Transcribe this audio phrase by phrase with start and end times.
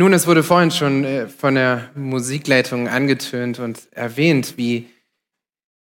[0.00, 4.86] Nun, es wurde vorhin schon äh, von der Musikleitung angetönt und erwähnt, wie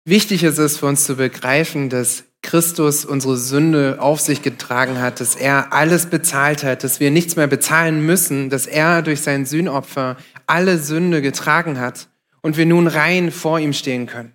[0.05, 5.19] wichtig es ist für uns zu begreifen, dass Christus unsere Sünde auf sich getragen hat,
[5.19, 9.45] dass er alles bezahlt hat, dass wir nichts mehr bezahlen müssen, dass er durch sein
[9.45, 12.07] Sühnopfer alle Sünde getragen hat
[12.41, 14.34] und wir nun rein vor ihm stehen können.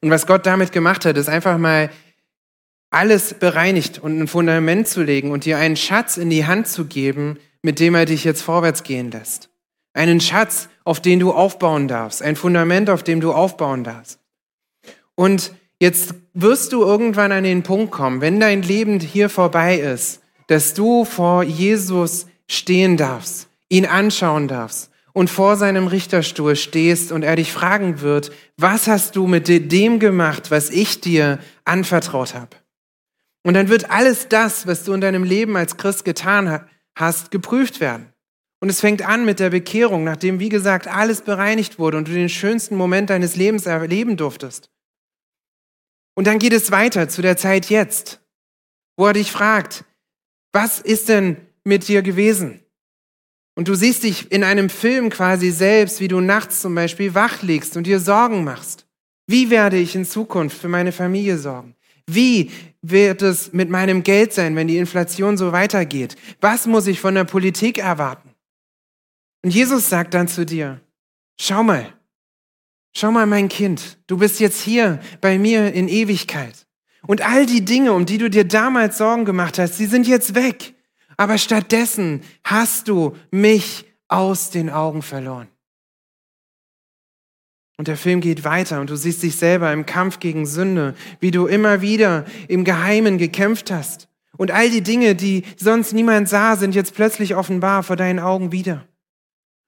[0.00, 1.90] Und was Gott damit gemacht hat, ist einfach mal
[2.90, 6.84] alles bereinigt und ein Fundament zu legen und dir einen Schatz in die Hand zu
[6.84, 9.48] geben, mit dem er dich jetzt vorwärts gehen lässt.
[9.94, 14.18] Einen Schatz, auf den du aufbauen darfst, ein Fundament, auf dem du aufbauen darfst.
[15.14, 20.20] Und jetzt wirst du irgendwann an den Punkt kommen, wenn dein Leben hier vorbei ist,
[20.48, 27.22] dass du vor Jesus stehen darfst, ihn anschauen darfst und vor seinem Richterstuhl stehst und
[27.22, 32.56] er dich fragen wird, was hast du mit dem gemacht, was ich dir anvertraut habe?
[33.44, 36.50] Und dann wird alles das, was du in deinem Leben als Christ getan
[36.96, 38.12] hast, geprüft werden.
[38.60, 42.12] Und es fängt an mit der Bekehrung, nachdem, wie gesagt, alles bereinigt wurde und du
[42.12, 44.70] den schönsten Moment deines Lebens erleben durftest.
[46.14, 48.20] Und dann geht es weiter zu der Zeit jetzt,
[48.96, 49.84] wo er dich fragt,
[50.52, 52.60] was ist denn mit dir gewesen?
[53.54, 57.42] Und du siehst dich in einem Film quasi selbst, wie du nachts zum Beispiel wach
[57.42, 58.86] liegst und dir Sorgen machst.
[59.26, 61.74] Wie werde ich in Zukunft für meine Familie sorgen?
[62.06, 62.50] Wie
[62.82, 66.16] wird es mit meinem Geld sein, wenn die Inflation so weitergeht?
[66.40, 68.30] Was muss ich von der Politik erwarten?
[69.42, 70.80] Und Jesus sagt dann zu dir,
[71.40, 71.92] schau mal,
[72.94, 76.66] schau mal mein Kind, du bist jetzt hier bei mir in Ewigkeit.
[77.06, 80.34] Und all die Dinge, um die du dir damals Sorgen gemacht hast, die sind jetzt
[80.34, 80.74] weg.
[81.16, 85.48] Aber stattdessen hast du mich aus den Augen verloren.
[87.82, 91.32] Und der Film geht weiter und du siehst dich selber im Kampf gegen Sünde, wie
[91.32, 94.08] du immer wieder im Geheimen gekämpft hast.
[94.36, 98.52] Und all die Dinge, die sonst niemand sah, sind jetzt plötzlich offenbar vor deinen Augen
[98.52, 98.86] wieder.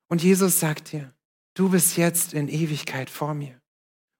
[0.09, 1.13] Und Jesus sagt dir,
[1.55, 3.61] du bist jetzt in Ewigkeit vor mir.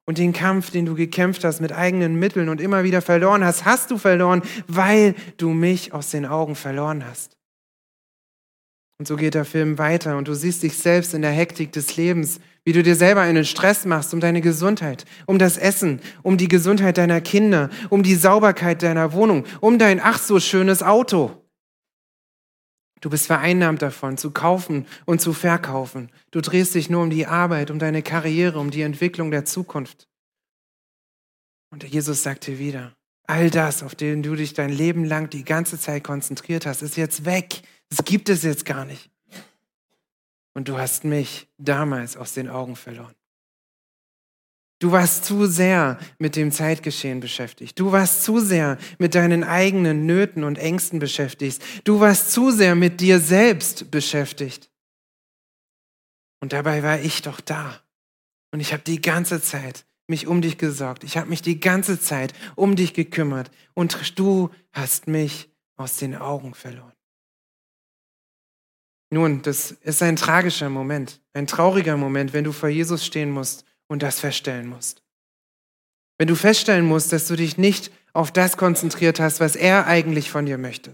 [0.07, 3.65] Und den Kampf, den du gekämpft hast mit eigenen Mitteln und immer wieder verloren hast,
[3.65, 7.37] hast du verloren, weil du mich aus den Augen verloren hast.
[8.99, 11.97] Und so geht der Film weiter und du siehst dich selbst in der Hektik des
[11.97, 16.39] Lebens, wie du dir selber einen Stress machst um deine Gesundheit, um das Essen, um
[16.39, 21.45] die Gesundheit deiner Kinder, um die Sauberkeit deiner Wohnung, um dein ach so schönes Auto.
[23.01, 26.11] Du bist vereinnahmt davon, zu kaufen und zu verkaufen.
[26.31, 30.09] Du drehst dich nur um die Arbeit, um deine Karriere, um die Entwicklung der Zukunft.
[31.71, 32.95] Und Jesus sagt dir wieder,
[33.27, 36.97] all das, auf den du dich dein Leben lang die ganze Zeit konzentriert hast, ist
[36.97, 37.61] jetzt weg.
[37.91, 39.11] Das gibt es jetzt gar nicht.
[40.55, 43.15] Und du hast mich damals aus den Augen verloren.
[44.81, 47.79] Du warst zu sehr mit dem Zeitgeschehen beschäftigt.
[47.79, 51.63] Du warst zu sehr mit deinen eigenen Nöten und Ängsten beschäftigt.
[51.85, 54.71] Du warst zu sehr mit dir selbst beschäftigt.
[56.41, 57.81] Und dabei war ich doch da.
[58.53, 61.03] Und ich habe die ganze Zeit mich um dich gesorgt.
[61.03, 63.51] Ich habe mich die ganze Zeit um dich gekümmert.
[63.73, 66.94] Und du hast mich aus den Augen verloren.
[69.11, 73.65] Nun, das ist ein tragischer Moment, ein trauriger Moment, wenn du vor Jesus stehen musst
[73.87, 75.03] und das feststellen musst.
[76.19, 80.31] Wenn du feststellen musst, dass du dich nicht auf das konzentriert hast, was er eigentlich
[80.31, 80.93] von dir möchte,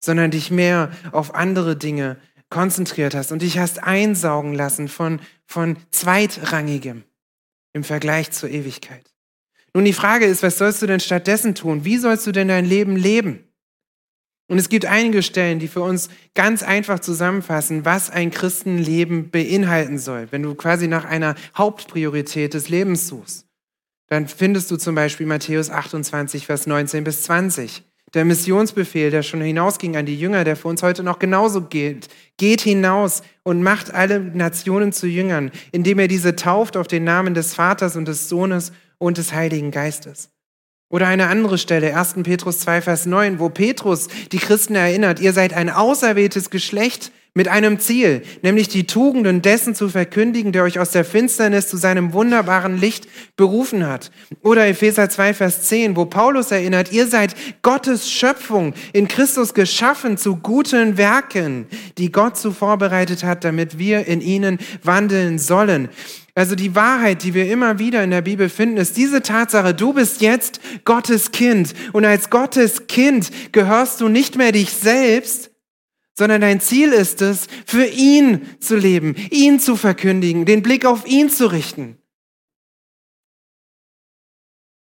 [0.00, 2.16] sondern dich mehr auf andere Dinge
[2.50, 7.04] konzentriert hast und dich hast einsaugen lassen von, von zweitrangigem
[7.74, 9.12] im Vergleich zur Ewigkeit.
[9.74, 11.84] Nun, die Frage ist, was sollst du denn stattdessen tun?
[11.84, 13.47] Wie sollst du denn dein Leben leben?
[14.48, 19.98] Und es gibt einige Stellen, die für uns ganz einfach zusammenfassen, was ein Christenleben beinhalten
[19.98, 20.28] soll.
[20.30, 23.46] Wenn du quasi nach einer Hauptpriorität des Lebens suchst,
[24.08, 27.82] dann findest du zum Beispiel Matthäus 28, Vers 19 bis 20.
[28.14, 32.08] Der Missionsbefehl, der schon hinausging an die Jünger, der für uns heute noch genauso gilt.
[32.38, 37.34] Geht hinaus und macht alle Nationen zu Jüngern, indem er diese tauft auf den Namen
[37.34, 40.30] des Vaters und des Sohnes und des Heiligen Geistes.
[40.90, 42.14] Oder eine andere Stelle, 1.
[42.22, 47.46] Petrus 2, Vers 9, wo Petrus die Christen erinnert, ihr seid ein auserwähltes Geschlecht mit
[47.46, 52.14] einem Ziel, nämlich die Tugenden dessen zu verkündigen, der euch aus der Finsternis zu seinem
[52.14, 54.10] wunderbaren Licht berufen hat.
[54.42, 60.16] Oder Epheser 2, Vers 10, wo Paulus erinnert, ihr seid Gottes Schöpfung in Christus geschaffen
[60.16, 61.66] zu guten Werken,
[61.98, 65.90] die Gott so vorbereitet hat, damit wir in ihnen wandeln sollen.
[66.38, 69.92] Also die Wahrheit, die wir immer wieder in der Bibel finden, ist diese Tatsache, du
[69.92, 71.74] bist jetzt Gottes Kind.
[71.92, 75.50] Und als Gottes Kind gehörst du nicht mehr dich selbst,
[76.16, 81.08] sondern dein Ziel ist es, für ihn zu leben, ihn zu verkündigen, den Blick auf
[81.08, 81.98] ihn zu richten.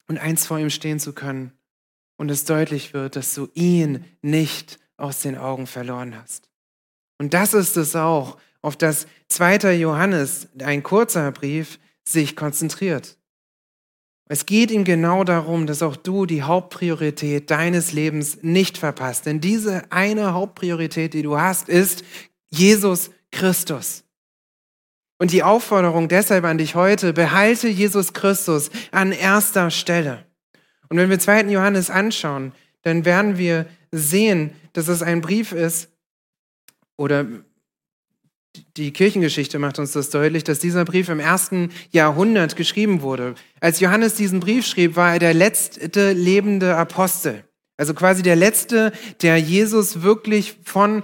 [0.09, 1.53] Und eins vor ihm stehen zu können
[2.17, 6.51] und es deutlich wird, dass du ihn nicht aus den Augen verloren hast.
[7.19, 9.75] Und das ist es auch, auf das 2.
[9.75, 13.19] Johannes, ein kurzer Brief, sich konzentriert.
[14.27, 19.27] Es geht ihm genau darum, dass auch du die Hauptpriorität deines Lebens nicht verpasst.
[19.27, 22.05] Denn diese eine Hauptpriorität, die du hast, ist
[22.49, 24.05] Jesus Christus.
[25.19, 30.25] Und die Aufforderung deshalb an dich heute, behalte Jesus Christus an erster Stelle.
[30.89, 31.51] Und wenn wir 2.
[31.51, 35.91] Johannes anschauen, dann werden wir sehen, dass es ein Brief ist,
[36.97, 37.27] oder
[38.77, 43.35] die Kirchengeschichte macht uns das deutlich, dass dieser Brief im ersten Jahrhundert geschrieben wurde.
[43.61, 47.45] Als Johannes diesen Brief schrieb, war er der letzte lebende Apostel.
[47.77, 48.93] Also quasi der letzte,
[49.23, 51.03] der Jesus wirklich von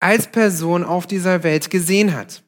[0.00, 2.42] als Person auf dieser Welt gesehen hat.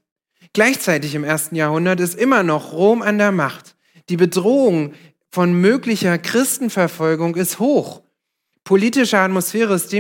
[0.53, 3.77] Gleichzeitig im ersten Jahrhundert ist immer noch Rom an der Macht.
[4.09, 4.93] Die Bedrohung
[5.31, 8.03] von möglicher Christenverfolgung ist hoch.
[8.65, 9.93] Politische Atmosphäre ist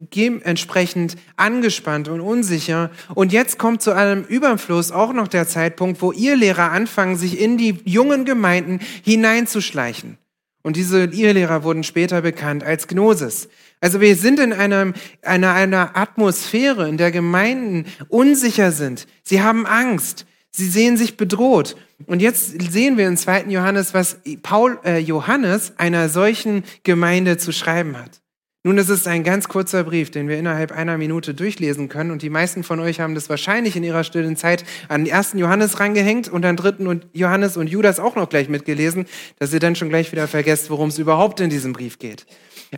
[0.00, 2.90] dementsprechend angespannt und unsicher.
[3.14, 7.38] Und jetzt kommt zu allem Überfluss auch noch der Zeitpunkt, wo ihr Lehrer anfangen, sich
[7.38, 10.18] in die jungen Gemeinden hineinzuschleichen.
[10.62, 13.48] Und diese Irrlehrer wurden später bekannt als Gnosis.
[13.80, 14.92] Also wir sind in einer,
[15.22, 19.06] einer, einer Atmosphäre, in der Gemeinden unsicher sind.
[19.22, 20.26] Sie haben Angst.
[20.50, 21.76] Sie sehen sich bedroht.
[22.06, 23.44] Und jetzt sehen wir in 2.
[23.44, 28.19] Johannes, was Paul, äh, Johannes einer solchen Gemeinde zu schreiben hat.
[28.62, 32.10] Nun, es ist ein ganz kurzer Brief, den wir innerhalb einer Minute durchlesen können.
[32.10, 35.38] Und die meisten von euch haben das wahrscheinlich in ihrer stillen Zeit an den ersten
[35.38, 39.06] Johannes rangehängt und an dritten und Johannes und Judas auch noch gleich mitgelesen,
[39.38, 42.26] dass ihr dann schon gleich wieder vergesst, worum es überhaupt in diesem Brief geht.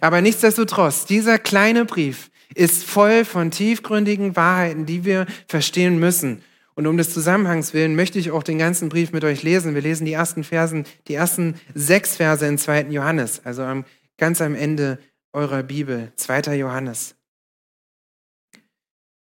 [0.01, 6.43] Aber nichtsdestotrotz, dieser kleine Brief ist voll von tiefgründigen Wahrheiten, die wir verstehen müssen.
[6.77, 9.75] Und um des Zusammenhangs willen möchte ich auch den ganzen Brief mit euch lesen.
[9.75, 12.83] Wir lesen die ersten Versen, die ersten sechs Verse in 2.
[12.91, 13.83] Johannes, also
[14.17, 14.99] ganz am Ende
[15.33, 16.57] eurer Bibel, 2.
[16.57, 17.15] Johannes.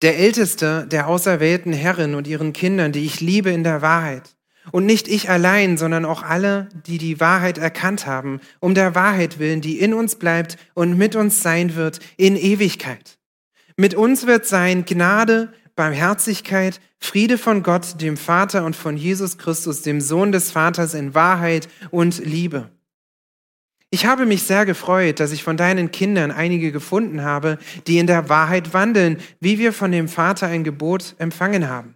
[0.02, 4.36] Der Älteste der auserwählten Herren und ihren Kindern, die ich liebe in der Wahrheit.
[4.72, 9.38] Und nicht ich allein, sondern auch alle, die die Wahrheit erkannt haben, um der Wahrheit
[9.38, 13.18] willen, die in uns bleibt und mit uns sein wird in Ewigkeit.
[13.76, 19.82] Mit uns wird sein Gnade, Barmherzigkeit, Friede von Gott, dem Vater und von Jesus Christus,
[19.82, 22.70] dem Sohn des Vaters in Wahrheit und Liebe.
[23.94, 28.08] Ich habe mich sehr gefreut, dass ich von deinen Kindern einige gefunden habe, die in
[28.08, 31.94] der Wahrheit wandeln, wie wir von dem Vater ein Gebot empfangen haben.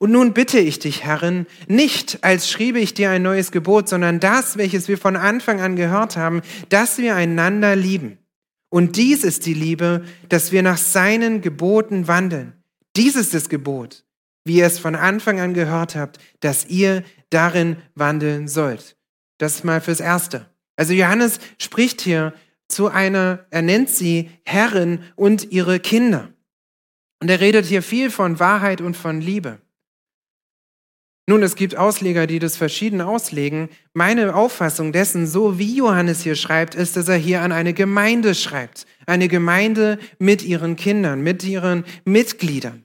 [0.00, 4.18] Und nun bitte ich dich, Herrin, nicht als schriebe ich dir ein neues Gebot, sondern
[4.18, 8.18] das, welches wir von Anfang an gehört haben, dass wir einander lieben.
[8.68, 12.54] Und dies ist die Liebe, dass wir nach seinen Geboten wandeln.
[12.96, 14.04] Dies ist das Gebot,
[14.44, 18.96] wie ihr es von Anfang an gehört habt, dass ihr darin wandeln sollt.
[19.38, 20.51] Das mal fürs Erste.
[20.76, 22.34] Also Johannes spricht hier
[22.68, 26.32] zu einer, er nennt sie Herren und ihre Kinder.
[27.20, 29.60] Und er redet hier viel von Wahrheit und von Liebe.
[31.28, 33.68] Nun, es gibt Ausleger, die das verschieden auslegen.
[33.94, 38.34] Meine Auffassung dessen, so wie Johannes hier schreibt, ist, dass er hier an eine Gemeinde
[38.34, 38.86] schreibt.
[39.06, 42.84] Eine Gemeinde mit ihren Kindern, mit ihren Mitgliedern.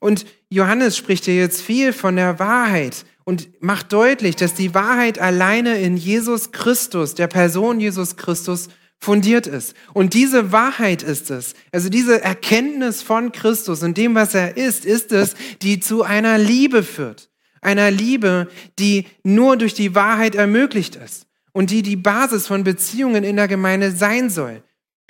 [0.00, 5.18] Und Johannes spricht hier jetzt viel von der Wahrheit und macht deutlich, dass die Wahrheit
[5.18, 9.74] alleine in Jesus Christus, der Person Jesus Christus, fundiert ist.
[9.92, 14.84] Und diese Wahrheit ist es, also diese Erkenntnis von Christus und dem, was er ist,
[14.84, 17.28] ist es, die zu einer Liebe führt.
[17.60, 23.24] Einer Liebe, die nur durch die Wahrheit ermöglicht ist und die die Basis von Beziehungen
[23.24, 24.62] in der Gemeinde sein soll.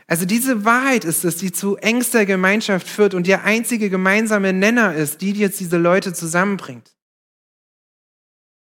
[0.07, 4.95] Also diese Wahrheit ist es, die zu engster Gemeinschaft führt und der einzige gemeinsame Nenner
[4.95, 6.92] ist, die jetzt diese Leute zusammenbringt.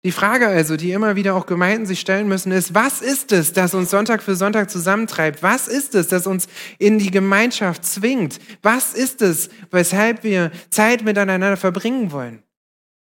[0.04, 3.52] Die Frage also, die immer wieder auch Gemeinden sich stellen müssen, ist, was ist es,
[3.52, 5.44] das uns Sonntag für Sonntag zusammentreibt?
[5.44, 8.40] Was ist es, das uns in die Gemeinschaft zwingt?
[8.62, 12.42] Was ist es, weshalb wir Zeit miteinander verbringen wollen?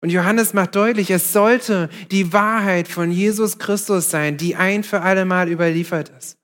[0.00, 5.00] Und Johannes macht deutlich, es sollte die Wahrheit von Jesus Christus sein, die ein für
[5.00, 6.38] alle Mal überliefert ist.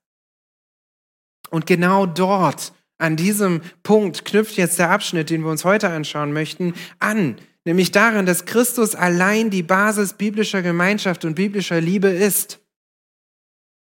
[1.50, 6.32] Und genau dort, an diesem Punkt, knüpft jetzt der Abschnitt, den wir uns heute anschauen
[6.32, 12.60] möchten, an nämlich darin, dass Christus allein die Basis biblischer Gemeinschaft und biblischer Liebe ist.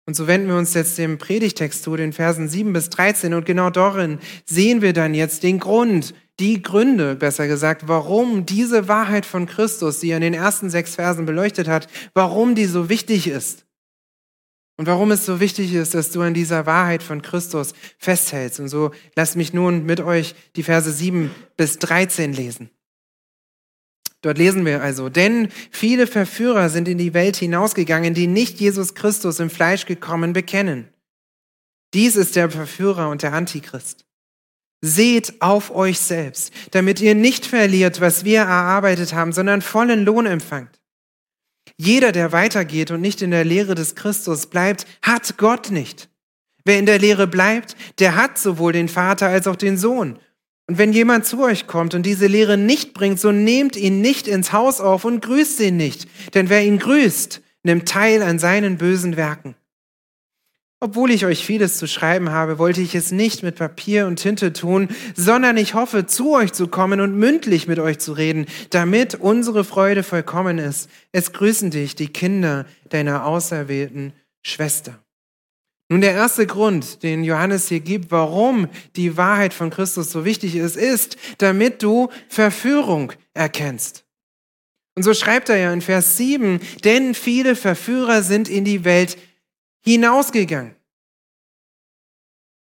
[0.07, 3.35] Und so wenden wir uns jetzt dem Predigtext zu, den Versen 7 bis 13.
[3.35, 8.89] Und genau darin sehen wir dann jetzt den Grund, die Gründe, besser gesagt, warum diese
[8.89, 12.89] Wahrheit von Christus, die er in den ersten sechs Versen beleuchtet hat, warum die so
[12.89, 13.65] wichtig ist.
[14.77, 18.59] Und warum es so wichtig ist, dass du an dieser Wahrheit von Christus festhältst.
[18.59, 22.71] Und so lasst mich nun mit euch die Verse 7 bis 13 lesen.
[24.23, 28.95] Dort lesen wir also, denn viele Verführer sind in die Welt hinausgegangen, die nicht Jesus
[28.95, 30.89] Christus im Fleisch gekommen bekennen.
[31.93, 34.05] Dies ist der Verführer und der Antichrist.
[34.81, 40.27] Seht auf euch selbst, damit ihr nicht verliert, was wir erarbeitet haben, sondern vollen Lohn
[40.27, 40.81] empfangt.
[41.77, 46.09] Jeder, der weitergeht und nicht in der Lehre des Christus bleibt, hat Gott nicht.
[46.65, 50.19] Wer in der Lehre bleibt, der hat sowohl den Vater als auch den Sohn.
[50.69, 54.29] Und wenn jemand zu euch kommt und diese Lehre nicht bringt, so nehmt ihn nicht
[54.29, 56.09] ins Haus auf und grüßt ihn nicht.
[56.35, 59.57] Denn wer ihn grüßt, nimmt teil an seinen bösen Werken.
[60.85, 64.53] Obwohl ich euch vieles zu schreiben habe, wollte ich es nicht mit Papier und Tinte
[64.53, 69.15] tun, sondern ich hoffe, zu euch zu kommen und mündlich mit euch zu reden, damit
[69.15, 70.91] unsere Freude vollkommen ist.
[71.13, 74.99] Es grüßen dich die Kinder deiner auserwählten Schwester.
[75.93, 80.57] Nun, der erste Grund, den Johannes hier gibt, warum die Wahrheit von Christus so wichtig
[80.57, 84.07] ist, ist, damit du Verführung erkennst.
[84.95, 89.19] Und so schreibt er ja in Vers 7, denn viele Verführer sind in die Welt
[89.85, 90.75] hinausgegangen.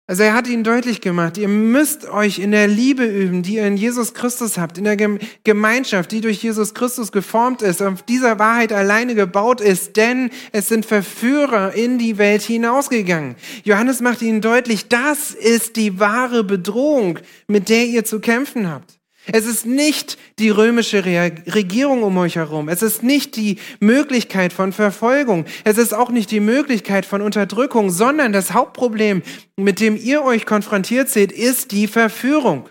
[0.07, 3.67] Also er hat ihnen deutlich gemacht, ihr müsst euch in der Liebe üben, die ihr
[3.67, 4.99] in Jesus Christus habt, in der
[5.45, 10.69] Gemeinschaft, die durch Jesus Christus geformt ist, auf dieser Wahrheit alleine gebaut ist, denn es
[10.69, 13.37] sind Verführer in die Welt hinausgegangen.
[13.65, 18.99] Johannes macht ihnen deutlich, das ist die wahre Bedrohung, mit der ihr zu kämpfen habt.
[19.27, 22.69] Es ist nicht die römische Regierung um euch herum.
[22.69, 25.47] Es ist nicht die Möglichkeit von Verfolgung.
[25.65, 29.23] Es ist auch nicht die Möglichkeit von Unterdrückung, sondern das Hauptproblem,
[29.57, 32.69] mit dem ihr euch konfrontiert seht, ist die Verführung.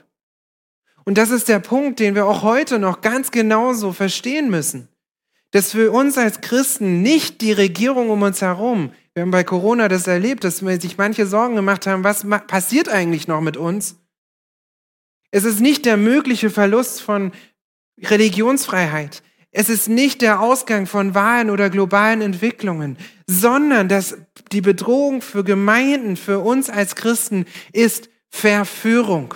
[1.06, 4.90] Und das ist der Punkt, den wir auch heute noch ganz genauso verstehen müssen.
[5.52, 9.90] Dass für uns als Christen nicht die Regierung um uns herum, wir haben bei Corona
[9.90, 14.03] das erlebt, dass sich manche Sorgen gemacht haben, was passiert eigentlich noch mit uns?
[15.34, 17.32] Es ist nicht der mögliche Verlust von
[18.00, 19.24] Religionsfreiheit.
[19.50, 24.16] Es ist nicht der Ausgang von Wahlen oder globalen Entwicklungen, sondern dass
[24.52, 29.34] die Bedrohung für Gemeinden, für uns als Christen ist Verführung.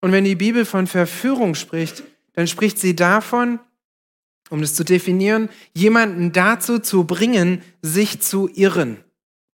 [0.00, 3.60] Und wenn die Bibel von Verführung spricht, dann spricht sie davon,
[4.50, 8.96] um das zu definieren, jemanden dazu zu bringen, sich zu irren.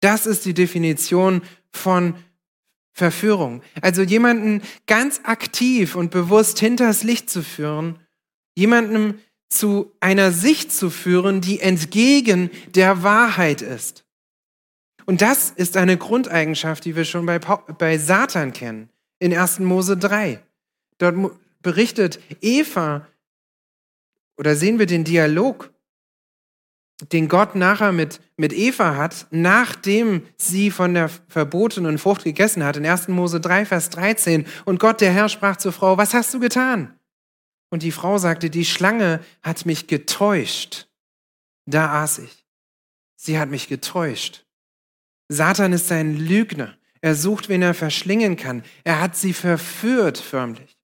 [0.00, 2.29] Das ist die Definition von Verführung.
[3.80, 7.98] Also jemanden ganz aktiv und bewusst hinters Licht zu führen,
[8.56, 9.18] jemandem
[9.48, 14.04] zu einer Sicht zu führen, die entgegen der Wahrheit ist.
[15.06, 19.58] Und das ist eine Grundeigenschaft, die wir schon bei, bei Satan kennen, in 1.
[19.60, 20.40] Mose 3.
[20.98, 21.16] Dort
[21.62, 23.06] berichtet Eva,
[24.38, 25.72] oder sehen wir den Dialog
[27.12, 32.76] den Gott nachher mit, mit Eva hat, nachdem sie von der verbotenen Frucht gegessen hat,
[32.76, 33.08] in 1.
[33.08, 34.46] Mose 3, Vers 13.
[34.64, 36.98] Und Gott, der Herr, sprach zur Frau, was hast du getan?
[37.70, 40.88] Und die Frau sagte, die Schlange hat mich getäuscht.
[41.66, 42.44] Da aß ich.
[43.16, 44.44] Sie hat mich getäuscht.
[45.28, 46.76] Satan ist ein Lügner.
[47.00, 48.64] Er sucht, wen er verschlingen kann.
[48.82, 50.76] Er hat sie verführt förmlich.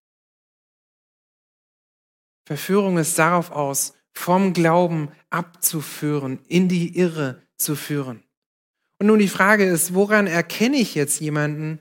[2.46, 8.22] Verführung ist darauf aus, vom Glauben abzuführen, in die Irre zu führen.
[8.98, 11.80] Und nun die Frage ist, woran erkenne ich jetzt jemanden,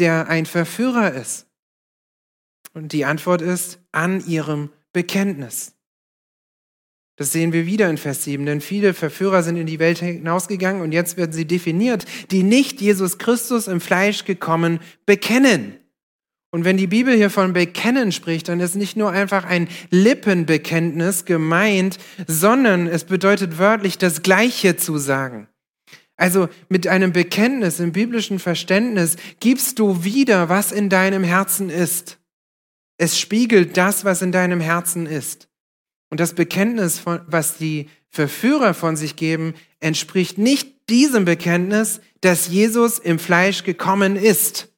[0.00, 1.46] der ein Verführer ist?
[2.74, 5.74] Und die Antwort ist an ihrem Bekenntnis.
[7.14, 10.82] Das sehen wir wieder in Vers 7, denn viele Verführer sind in die Welt hinausgegangen
[10.82, 15.78] und jetzt werden sie definiert, die nicht Jesus Christus im Fleisch gekommen bekennen.
[16.56, 21.26] Und wenn die Bibel hier von Bekennen spricht, dann ist nicht nur einfach ein Lippenbekenntnis
[21.26, 25.48] gemeint, sondern es bedeutet wörtlich das Gleiche zu sagen.
[26.16, 32.16] Also mit einem Bekenntnis im biblischen Verständnis gibst du wieder, was in deinem Herzen ist.
[32.96, 35.50] Es spiegelt das, was in deinem Herzen ist.
[36.08, 42.98] Und das Bekenntnis, was die Verführer von sich geben, entspricht nicht diesem Bekenntnis, dass Jesus
[42.98, 44.72] im Fleisch gekommen ist.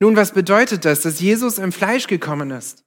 [0.00, 2.84] Nun, was bedeutet das, dass Jesus im Fleisch gekommen ist?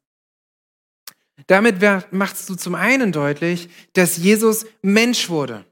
[1.47, 1.75] Damit
[2.11, 5.65] machst du zum einen deutlich, dass Jesus Mensch wurde.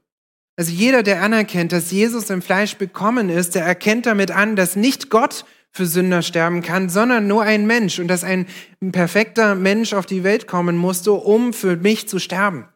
[0.56, 4.76] Also jeder, der anerkennt, dass Jesus im Fleisch bekommen ist, der erkennt damit an, dass
[4.76, 8.46] nicht Gott für Sünder sterben kann, sondern nur ein Mensch und dass ein
[8.92, 12.68] perfekter Mensch auf die Welt kommen musste, um für mich zu sterben.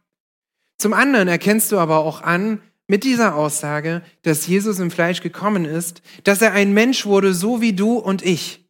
[0.79, 5.65] Zum anderen erkennst du aber auch an, mit dieser Aussage, dass Jesus im Fleisch gekommen
[5.65, 8.65] ist, dass er ein Mensch wurde, so wie du und ich.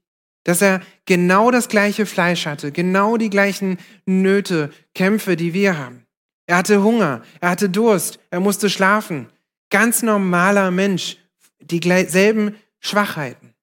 [0.44, 6.06] Dass er genau das gleiche Fleisch hatte, genau die gleichen Nöte, Kämpfe, die wir haben.
[6.46, 9.26] Er hatte Hunger, er hatte Durst, er musste schlafen.
[9.70, 11.16] Ganz normaler Mensch,
[11.60, 13.54] dieselben Schwachheiten.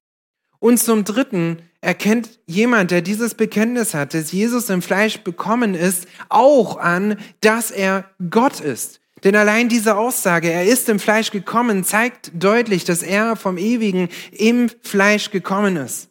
[0.60, 6.08] Und zum Dritten erkennt jemand, der dieses Bekenntnis hat, dass Jesus im Fleisch bekommen ist,
[6.30, 11.84] auch an, dass er Gott ist Denn allein diese Aussage, er ist im Fleisch gekommen,
[11.84, 16.10] zeigt deutlich, dass er vom Ewigen im Fleisch gekommen ist.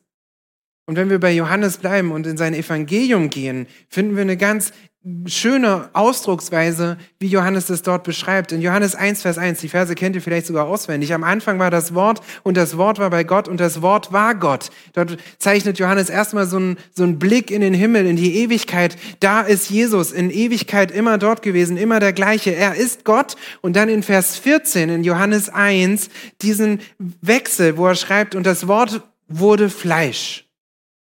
[0.86, 4.72] Und wenn wir bei Johannes bleiben und in sein Evangelium gehen, finden wir eine ganz
[5.26, 8.52] schöne Ausdrucksweise, wie Johannes es dort beschreibt.
[8.52, 11.12] In Johannes 1, Vers 1, die Verse kennt ihr vielleicht sogar auswendig.
[11.12, 14.36] Am Anfang war das Wort und das Wort war bei Gott und das Wort war
[14.36, 14.70] Gott.
[14.92, 18.96] Dort zeichnet Johannes erstmal so einen, so einen Blick in den Himmel, in die Ewigkeit.
[19.18, 22.54] Da ist Jesus in Ewigkeit immer dort gewesen, immer der gleiche.
[22.54, 23.34] Er ist Gott.
[23.60, 26.10] Und dann in Vers 14 in Johannes 1
[26.42, 26.80] diesen
[27.20, 30.46] Wechsel, wo er schreibt, und das Wort wurde Fleisch.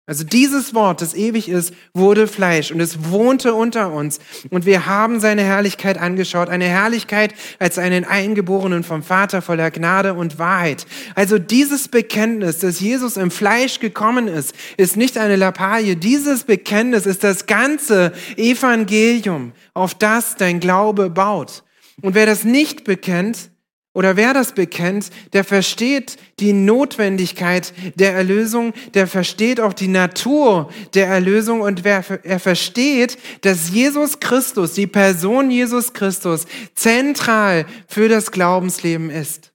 [0.09, 4.21] Also dieses Wort, das ewig ist, wurde Fleisch und es wohnte unter uns.
[4.49, 10.15] Und wir haben seine Herrlichkeit angeschaut, eine Herrlichkeit als einen Eingeborenen vom Vater voller Gnade
[10.15, 10.87] und Wahrheit.
[11.15, 15.95] Also dieses Bekenntnis, dass Jesus im Fleisch gekommen ist, ist nicht eine Lappalie.
[15.95, 21.65] Dieses Bekenntnis ist das ganze Evangelium, auf das dein Glaube baut.
[22.01, 23.51] Und wer das nicht bekennt,
[23.99, 30.71] oder wer das bekennt, der versteht die Notwendigkeit der Erlösung, der versteht auch die Natur
[30.95, 38.09] der Erlösung und wer, er versteht, dass Jesus Christus, die Person Jesus Christus, zentral für
[38.09, 39.51] das Glaubensleben ist.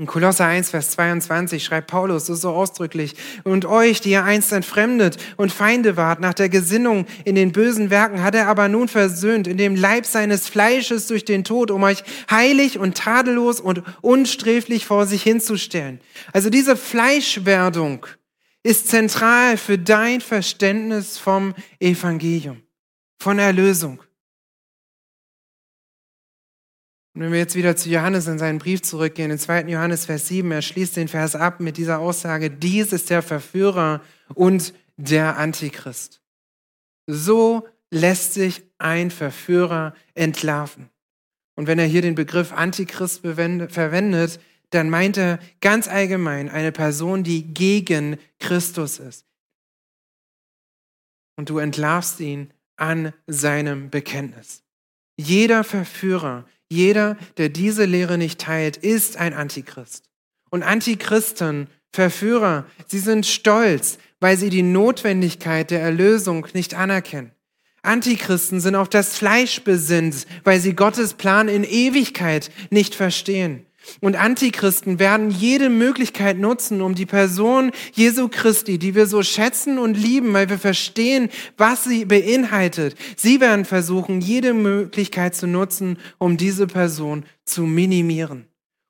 [0.00, 4.50] In Kolosser 1, Vers 22 schreibt Paulus so, so ausdrücklich, und euch, die ihr einst
[4.50, 8.88] entfremdet und Feinde wart, nach der Gesinnung in den bösen Werken, hat er aber nun
[8.88, 13.82] versöhnt in dem Leib seines Fleisches durch den Tod, um euch heilig und tadellos und
[14.00, 16.00] unsträflich vor sich hinzustellen.
[16.32, 18.06] Also diese Fleischwerdung
[18.62, 22.62] ist zentral für dein Verständnis vom Evangelium,
[23.18, 24.00] von Erlösung.
[27.14, 29.62] Und wenn wir jetzt wieder zu Johannes in seinen Brief zurückgehen, in 2.
[29.62, 34.00] Johannes Vers 7, er schließt den Vers ab mit dieser Aussage, dies ist der Verführer
[34.34, 36.22] und der Antichrist.
[37.06, 40.88] So lässt sich ein Verführer entlarven.
[41.56, 44.40] Und wenn er hier den Begriff Antichrist verwendet,
[44.70, 49.26] dann meint er ganz allgemein eine Person, die gegen Christus ist.
[51.36, 54.62] Und du entlarvst ihn an seinem Bekenntnis.
[55.16, 60.04] Jeder Verführer, jeder, der diese Lehre nicht teilt, ist ein Antichrist.
[60.50, 67.32] Und Antichristen, Verführer, sie sind stolz, weil sie die Notwendigkeit der Erlösung nicht anerkennen.
[67.82, 73.66] Antichristen sind auf das Fleisch besinnt, weil sie Gottes Plan in Ewigkeit nicht verstehen.
[74.00, 79.78] Und Antichristen werden jede Möglichkeit nutzen, um die Person Jesu Christi, die wir so schätzen
[79.78, 82.96] und lieben, weil wir verstehen, was sie beinhaltet.
[83.16, 88.46] Sie werden versuchen, jede Möglichkeit zu nutzen, um diese Person zu minimieren.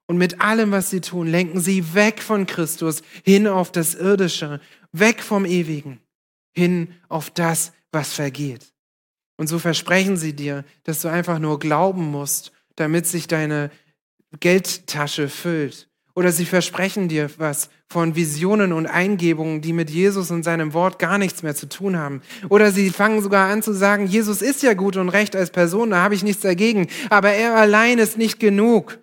[0.06, 4.60] Und mit allem, was sie tun, lenken sie weg von Christus hin auf das Irdische,
[4.92, 6.00] weg vom Ewigen,
[6.52, 8.72] hin auf das, was vergeht.
[9.36, 13.70] Und so versprechen sie dir, dass du einfach nur glauben musst, damit sich deine
[14.38, 15.88] Geldtasche füllt.
[16.14, 20.98] Oder sie versprechen dir was von Visionen und Eingebungen, die mit Jesus und seinem Wort
[20.98, 22.22] gar nichts mehr zu tun haben.
[22.48, 25.90] Oder sie fangen sogar an zu sagen, Jesus ist ja gut und recht als Person,
[25.90, 28.98] da habe ich nichts dagegen, aber er allein ist nicht genug.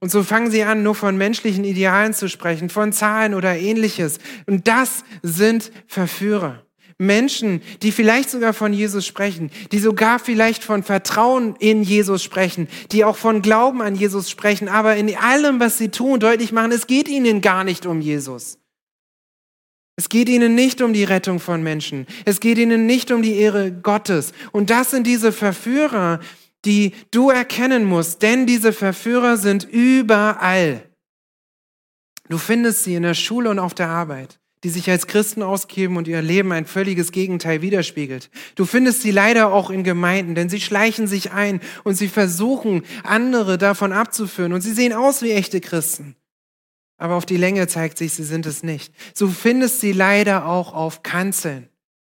[0.00, 4.18] Und so fangen sie an, nur von menschlichen Idealen zu sprechen, von Zahlen oder ähnliches.
[4.46, 6.66] Und das sind Verführer.
[7.02, 12.68] Menschen, die vielleicht sogar von Jesus sprechen, die sogar vielleicht von Vertrauen in Jesus sprechen,
[12.92, 16.72] die auch von Glauben an Jesus sprechen, aber in allem, was sie tun, deutlich machen,
[16.72, 18.58] es geht ihnen gar nicht um Jesus.
[19.96, 22.06] Es geht ihnen nicht um die Rettung von Menschen.
[22.24, 24.32] Es geht ihnen nicht um die Ehre Gottes.
[24.50, 26.20] Und das sind diese Verführer,
[26.64, 30.88] die du erkennen musst, denn diese Verführer sind überall.
[32.28, 35.96] Du findest sie in der Schule und auf der Arbeit die sich als Christen ausgeben
[35.96, 38.30] und ihr Leben ein völliges Gegenteil widerspiegelt.
[38.54, 42.82] Du findest sie leider auch in Gemeinden, denn sie schleichen sich ein und sie versuchen,
[43.02, 46.14] andere davon abzuführen und sie sehen aus wie echte Christen.
[46.96, 48.94] Aber auf die Länge zeigt sich, sie sind es nicht.
[49.18, 51.68] Du findest sie leider auch auf Kanzeln.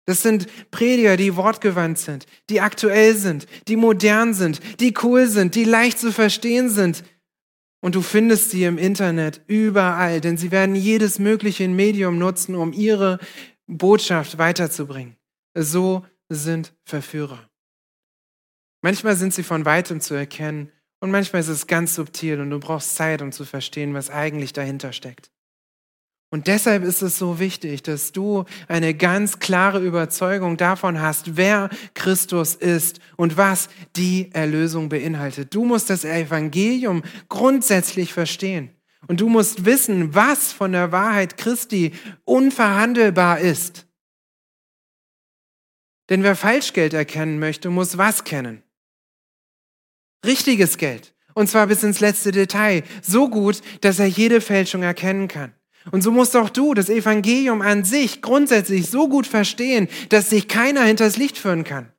[0.04, 5.56] Das sind Prediger, die wortgewandt sind, die aktuell sind, die modern sind, die cool sind,
[5.56, 7.02] die leicht zu verstehen sind,
[7.86, 12.72] und du findest sie im Internet überall, denn sie werden jedes mögliche Medium nutzen, um
[12.72, 13.20] ihre
[13.68, 15.14] Botschaft weiterzubringen.
[15.54, 17.48] So sind Verführer.
[18.82, 22.58] Manchmal sind sie von weitem zu erkennen und manchmal ist es ganz subtil und du
[22.58, 25.30] brauchst Zeit, um zu verstehen, was eigentlich dahinter steckt.
[26.30, 31.70] Und deshalb ist es so wichtig, dass du eine ganz klare Überzeugung davon hast, wer
[31.94, 35.54] Christus ist und was die Erlösung beinhaltet.
[35.54, 38.70] Du musst das Evangelium grundsätzlich verstehen.
[39.06, 41.92] Und du musst wissen, was von der Wahrheit Christi
[42.24, 43.86] unverhandelbar ist.
[46.08, 48.62] Denn wer Falschgeld erkennen möchte, muss was kennen?
[50.24, 51.14] Richtiges Geld.
[51.34, 52.82] Und zwar bis ins letzte Detail.
[53.02, 55.52] So gut, dass er jede Fälschung erkennen kann.
[55.90, 60.48] Und so musst auch du das Evangelium an sich grundsätzlich so gut verstehen, dass sich
[60.48, 61.92] keiner hinters Licht führen kann.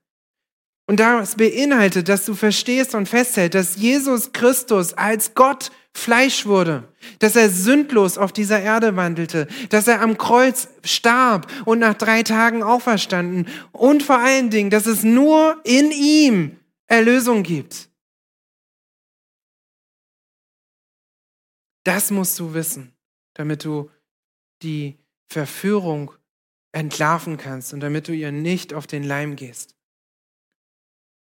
[0.89, 6.87] Und das beinhaltet, dass du verstehst und festhältst, dass Jesus Christus als Gott Fleisch wurde,
[7.19, 12.21] dass er sündlos auf dieser Erde wandelte, dass er am Kreuz starb und nach drei
[12.23, 17.89] Tagen auferstanden und vor allen Dingen, dass es nur in ihm Erlösung gibt.
[21.83, 22.93] Das musst du wissen,
[23.37, 23.89] damit du
[24.63, 24.97] die
[25.27, 26.11] Verführung
[26.71, 29.75] entlarven kannst und damit du ihr nicht auf den Leim gehst.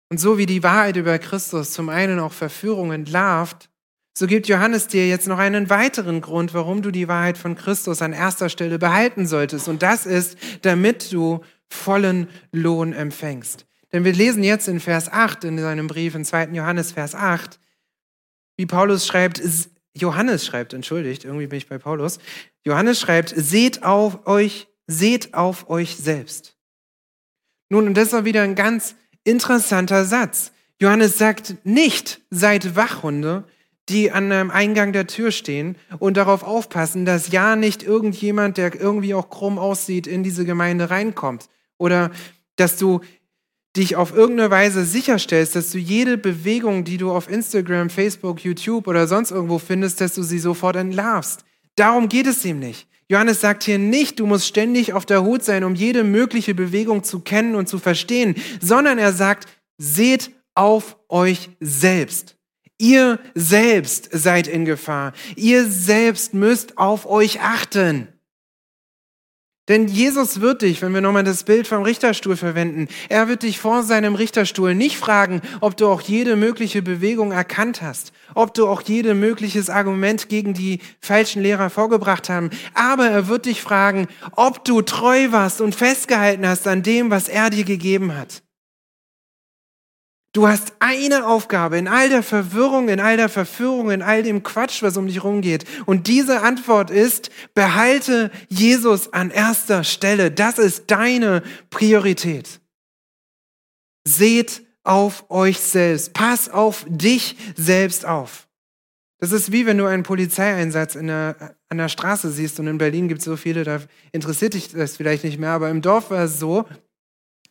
[0.09, 3.71] Und so wie die Wahrheit über Christus zum einen auch Verführung entlarvt,
[4.19, 8.01] so gibt Johannes dir jetzt noch einen weiteren Grund, warum du die Wahrheit von Christus
[8.01, 9.69] an erster Stelle behalten solltest.
[9.69, 13.67] Und das ist, damit du vollen Lohn empfängst.
[13.93, 16.47] Denn wir lesen jetzt in Vers 8 in seinem Brief, in 2.
[16.53, 17.61] Johannes Vers 8,
[18.57, 19.39] wie Paulus schreibt,
[19.97, 22.19] Johannes schreibt, entschuldigt, irgendwie bin ich bei Paulus.
[22.65, 26.57] Johannes schreibt, seht auf euch, seht auf euch selbst.
[27.69, 30.53] Nun, und das ist wieder ein ganz interessanter Satz.
[30.81, 33.45] Johannes sagt nicht, seid Wachhunde,
[33.89, 38.75] die an einem Eingang der Tür stehen und darauf aufpassen, dass ja nicht irgendjemand, der
[38.75, 41.49] irgendwie auch krumm aussieht, in diese Gemeinde reinkommt.
[41.79, 42.11] Oder
[42.57, 43.01] dass du
[43.77, 48.87] dich auf irgendeine Weise sicherstellst, dass du jede Bewegung, die du auf Instagram, Facebook, YouTube
[48.87, 51.45] oder sonst irgendwo findest, dass du sie sofort entlarvst.
[51.77, 52.89] Darum geht es ihm nicht.
[53.09, 57.05] Johannes sagt hier nicht, du musst ständig auf der Hut sein, um jede mögliche Bewegung
[57.05, 62.37] zu kennen und zu verstehen, sondern er sagt, seht auf euch selbst.
[62.79, 65.13] Ihr selbst seid in Gefahr.
[65.37, 68.09] Ihr selbst müsst auf euch achten.
[69.69, 73.59] Denn Jesus wird dich, wenn wir nochmal das Bild vom Richterstuhl verwenden, er wird dich
[73.59, 78.69] vor seinem Richterstuhl nicht fragen, ob du auch jede mögliche Bewegung erkannt hast, ob du
[78.69, 84.07] auch jede mögliches Argument gegen die falschen Lehrer vorgebracht haben, aber er wird dich fragen,
[84.37, 88.46] ob du treu warst und festgehalten hast an dem, was er dir gegeben hat.
[90.37, 94.43] Du hast eine Aufgabe in all der Verwirrung, in all der Verführung, in all dem
[94.43, 95.65] Quatsch, was um dich rumgeht.
[95.87, 100.31] Und diese Antwort ist, behalte Jesus an erster Stelle.
[100.31, 102.61] Das ist deine Priorität.
[104.07, 106.13] Seht auf euch selbst.
[106.13, 108.47] Pass auf dich selbst auf.
[109.19, 112.77] Das ist wie wenn du einen Polizeieinsatz in der, an der Straße siehst und in
[112.77, 113.81] Berlin gibt es so viele, da
[114.13, 116.67] interessiert dich das vielleicht nicht mehr, aber im Dorf war es so,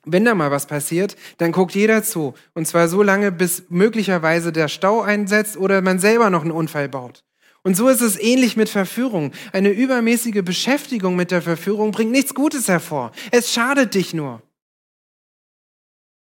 [0.06, 2.34] wenn da mal was passiert, dann guckt jeder zu.
[2.54, 6.90] Und zwar so lange, bis möglicherweise der Stau einsetzt oder man selber noch einen Unfall
[6.90, 7.24] baut.
[7.64, 9.32] Und so ist es ähnlich mit Verführung.
[9.52, 13.12] Eine übermäßige Beschäftigung mit der Verführung bringt nichts Gutes hervor.
[13.32, 14.42] Es schadet dich nur.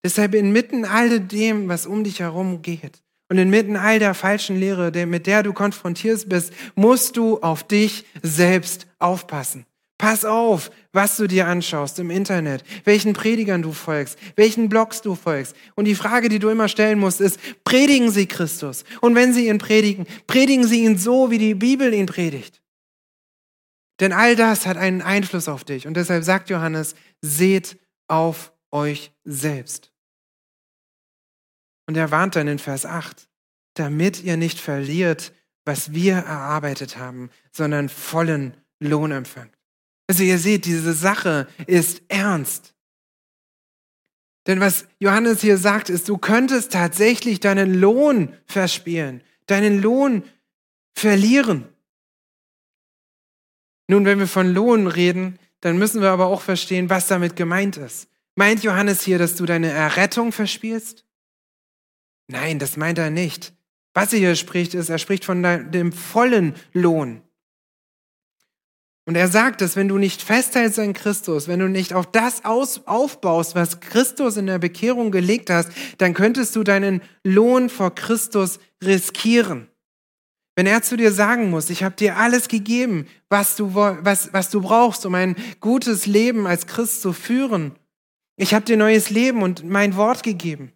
[0.03, 4.91] Deshalb inmitten all dem, was um dich herum geht und inmitten all der falschen Lehre,
[5.07, 9.67] mit der du konfrontiert bist, musst du auf dich selbst aufpassen.
[9.99, 15.15] Pass auf, was du dir anschaust im Internet, welchen Predigern du folgst, welchen Blogs du
[15.15, 15.55] folgst.
[15.77, 18.85] Und die Frage, die du immer stellen musst, ist, predigen sie Christus?
[19.01, 22.61] Und wenn sie ihn predigen, predigen sie ihn so, wie die Bibel ihn predigt.
[24.01, 25.87] Denn all das hat einen Einfluss auf dich.
[25.87, 27.79] Und deshalb sagt Johannes, seht
[28.09, 29.93] auf euch selbst.
[31.87, 33.29] Und er warnt dann in Vers 8,
[33.75, 35.33] damit ihr nicht verliert,
[35.65, 39.54] was wir erarbeitet haben, sondern vollen Lohn empfangt.
[40.07, 42.75] Also ihr seht, diese Sache ist ernst.
[44.47, 50.23] Denn was Johannes hier sagt, ist, du könntest tatsächlich deinen Lohn verspielen, deinen Lohn
[50.95, 51.67] verlieren.
[53.89, 57.79] Nun, wenn wir von Lohn reden, dann müssen wir aber auch verstehen, was damit gemeint
[57.79, 58.09] ist.
[58.35, 61.07] Meint Johannes hier, dass du deine Errettung verspielst?
[62.27, 63.55] Nein, das meint er nicht.
[63.95, 67.23] Was er hier spricht, ist, er spricht von dem vollen Lohn.
[69.07, 72.45] Und er sagt, dass wenn du nicht festhältst an Christus, wenn du nicht auf das
[72.45, 77.95] aus, aufbaust, was Christus in der Bekehrung gelegt hast, dann könntest du deinen Lohn vor
[77.95, 79.69] Christus riskieren.
[80.57, 84.51] Wenn er zu dir sagen muss, ich habe dir alles gegeben, was du, was, was
[84.51, 87.73] du brauchst, um ein gutes Leben als Christ zu führen.
[88.37, 90.73] Ich habe dir neues Leben und mein Wort gegeben.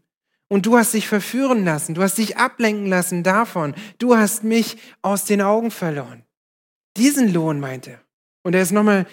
[0.49, 4.79] Und du hast dich verführen lassen, du hast dich ablenken lassen davon, du hast mich
[5.03, 6.25] aus den Augen verloren.
[6.97, 8.01] Diesen Lohn meint er.
[8.49, 9.05] Und er ist nochmal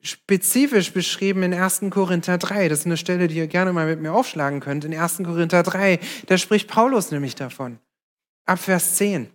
[0.00, 1.82] spezifisch beschrieben in 1.
[1.90, 2.68] Korinther 3.
[2.68, 4.84] Das ist eine Stelle, die ihr gerne mal mit mir aufschlagen könnt.
[4.84, 5.18] In 1.
[5.18, 7.78] Korinther 3, da spricht Paulus nämlich davon.
[8.44, 9.30] Ab Vers 10.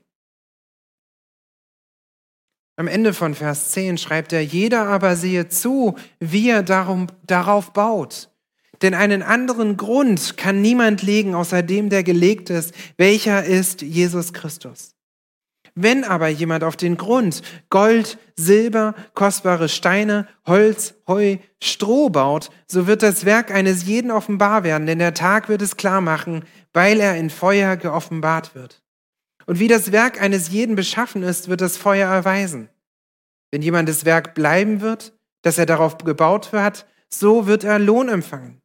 [2.75, 7.71] Am Ende von Vers 10 schreibt er, jeder aber sehe zu, wie er darum, darauf
[7.71, 8.29] baut.
[8.81, 14.33] Denn einen anderen Grund kann niemand legen, außer dem, der gelegt ist, welcher ist Jesus
[14.33, 14.96] Christus.
[15.79, 22.87] Wenn aber jemand auf den Grund Gold, Silber, kostbare Steine, Holz, Heu, Stroh baut, so
[22.87, 26.99] wird das Werk eines jeden offenbar werden, denn der Tag wird es klar machen, weil
[26.99, 28.81] er in Feuer geoffenbart wird.
[29.45, 32.69] Und wie das Werk eines jeden beschaffen ist, wird das Feuer erweisen.
[33.51, 35.13] Wenn jemand das Werk bleiben wird,
[35.43, 38.63] das er darauf gebaut hat, so wird er Lohn empfangen.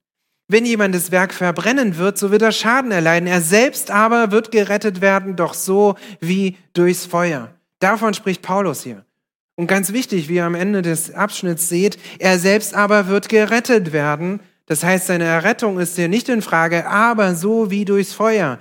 [0.53, 3.27] Wenn jemand das Werk verbrennen wird, so wird er Schaden erleiden.
[3.27, 7.55] Er selbst aber wird gerettet werden, doch so wie durchs Feuer.
[7.79, 9.07] Davon spricht Paulus hier.
[9.55, 13.95] Und ganz wichtig, wie ihr am Ende des Abschnitts seht, er selbst aber wird gerettet
[13.95, 14.41] werden.
[14.67, 18.59] Das heißt, seine Errettung ist hier nicht in Frage, aber so wie durchs Feuer.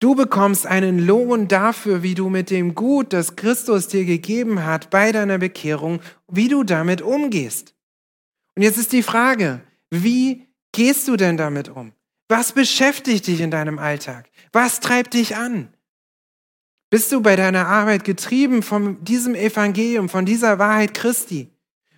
[0.00, 4.88] Du bekommst einen Lohn dafür, wie du mit dem Gut, das Christus dir gegeben hat,
[4.88, 7.74] bei deiner Bekehrung, wie du damit umgehst.
[8.54, 11.92] Und jetzt ist die Frage, wie gehst du denn damit um?
[12.28, 14.28] Was beschäftigt dich in deinem Alltag?
[14.52, 15.68] Was treibt dich an?
[16.90, 21.50] Bist du bei deiner Arbeit getrieben von diesem Evangelium, von dieser Wahrheit Christi?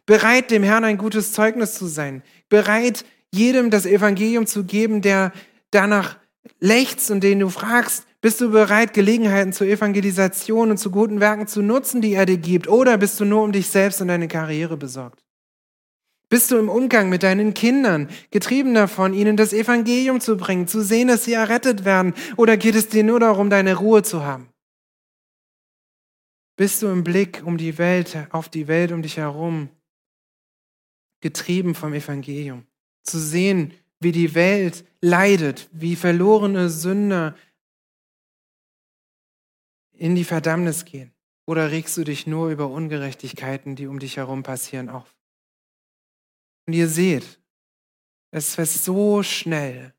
[0.06, 2.22] Bereit, dem Herrn ein gutes Zeugnis zu sein?
[2.48, 5.32] Bereit, jedem das Evangelium zu geben, der
[5.70, 6.16] danach
[6.60, 11.46] lechzt und den du fragst, bist du bereit, Gelegenheiten zur Evangelisation und zu guten Werken
[11.46, 12.68] zu nutzen, die er dir gibt?
[12.68, 15.22] Oder bist du nur um dich selbst und deine Karriere besorgt?
[16.28, 20.82] Bist du im Umgang mit deinen Kindern getrieben davon, ihnen das Evangelium zu bringen, zu
[20.82, 22.14] sehen, dass sie errettet werden?
[22.36, 24.48] Oder geht es dir nur darum, deine Ruhe zu haben?
[26.56, 29.70] Bist du im Blick um die Welt, auf die Welt um dich herum,
[31.20, 32.66] getrieben vom Evangelium?
[33.04, 37.36] Zu sehen, wie die Welt leidet, wie verlorene Sünder
[39.92, 41.12] in die Verdammnis gehen?
[41.46, 45.17] Oder regst du dich nur über Ungerechtigkeiten, die um dich herum passieren, auf?
[46.68, 47.40] Und ihr seht,
[48.30, 49.94] es ist so schnell,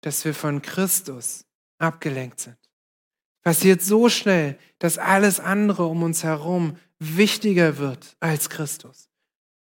[0.00, 1.44] dass wir von Christus
[1.76, 2.56] abgelenkt sind.
[3.42, 9.10] Passiert so schnell, dass alles andere um uns herum wichtiger wird als Christus.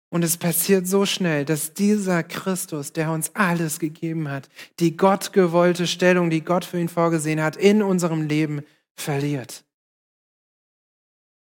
[0.09, 5.89] Und es passiert so schnell, dass dieser Christus, der uns alles gegeben hat, die gottgewollte
[5.89, 8.63] Stellung, die Gott für ihn vorgesehen hat, in unserem Leben
[8.95, 9.66] verliert.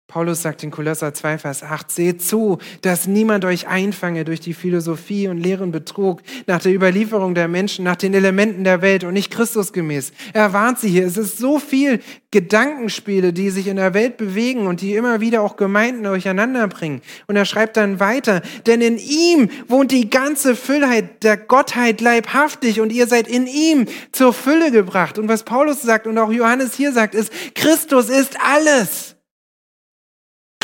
[0.09, 4.55] Paulus sagt in Kolosser 2, Vers 8, seht zu, dass niemand euch einfange durch die
[4.55, 9.15] Philosophie und leeren Betrug, nach der Überlieferung der Menschen, nach den Elementen der Welt und
[9.15, 10.13] nicht Christusgemäß.
[10.33, 11.05] Er warnt sie hier.
[11.05, 11.99] Es ist so viel
[12.31, 17.03] Gedankenspiele, die sich in der Welt bewegen und die immer wieder auch Gemeinden durcheinander bringen.
[17.27, 22.81] Und er schreibt dann weiter, denn in ihm wohnt die ganze Füllheit der Gottheit leibhaftig
[22.81, 25.19] und ihr seid in ihm zur Fülle gebracht.
[25.19, 29.16] Und was Paulus sagt und auch Johannes hier sagt, ist, Christus ist alles.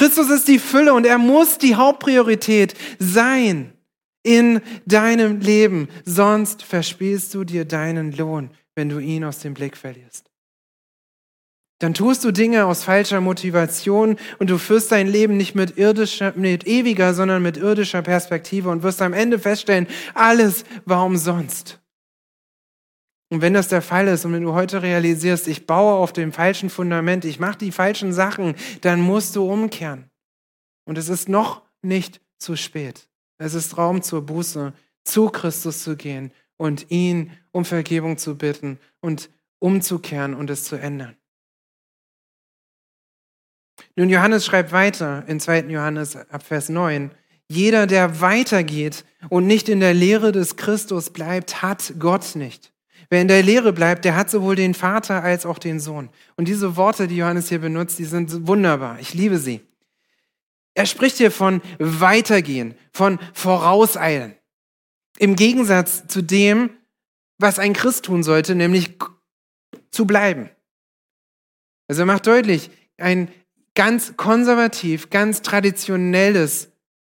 [0.02, 3.72] Christus ist die Fülle und er muss die Hauptpriorität sein
[4.24, 5.86] in deinem Leben.
[6.04, 10.28] Sonst verspielst du dir deinen Lohn, wenn du ihn aus dem Blick verlierst.
[11.78, 16.32] Dann tust du Dinge aus falscher Motivation und du führst dein Leben nicht mit irdischer,
[16.34, 21.78] mit ewiger, sondern mit irdischer Perspektive und wirst am Ende feststellen, alles war umsonst.
[23.32, 26.32] Und wenn das der Fall ist und wenn du heute realisierst, ich baue auf dem
[26.32, 30.10] falschen Fundament, ich mache die falschen Sachen, dann musst du umkehren.
[30.84, 33.08] Und es ist noch nicht zu spät.
[33.38, 38.78] Es ist Raum zur Buße, zu Christus zu gehen und ihn um Vergebung zu bitten
[39.00, 41.16] und umzukehren und es zu ändern.
[43.96, 45.70] Nun, Johannes schreibt weiter in 2.
[45.70, 47.10] Johannes ab Vers 9,
[47.48, 52.72] jeder, der weitergeht und nicht in der Lehre des Christus bleibt, hat Gott nicht.
[53.12, 56.08] Wer in der Lehre bleibt, der hat sowohl den Vater als auch den Sohn.
[56.36, 58.98] Und diese Worte, die Johannes hier benutzt, die sind wunderbar.
[59.00, 59.60] Ich liebe sie.
[60.72, 64.34] Er spricht hier von weitergehen, von vorauseilen.
[65.18, 66.70] Im Gegensatz zu dem,
[67.36, 68.96] was ein Christ tun sollte, nämlich
[69.90, 70.48] zu bleiben.
[71.88, 73.30] Also er macht deutlich, ein
[73.74, 76.71] ganz konservativ, ganz traditionelles,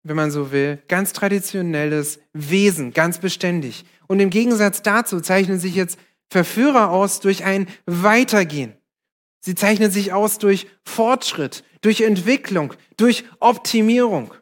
[0.06, 3.86] wenn man so will, ganz traditionelles Wesen, ganz beständig.
[4.08, 8.74] Und im Gegensatz dazu zeichnen sich jetzt Verführer aus durch ein Weitergehen.
[9.42, 14.34] Sie zeichnen sich aus durch Fortschritt, durch Entwicklung, durch Optimierung.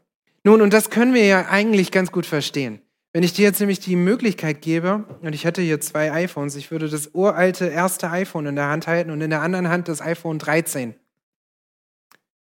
[0.43, 2.81] Nun, und das können wir ja eigentlich ganz gut verstehen.
[3.13, 6.71] Wenn ich dir jetzt nämlich die Möglichkeit gebe, und ich hätte hier zwei iPhones, ich
[6.71, 10.01] würde das uralte erste iPhone in der Hand halten und in der anderen Hand das
[10.01, 10.95] iPhone 13.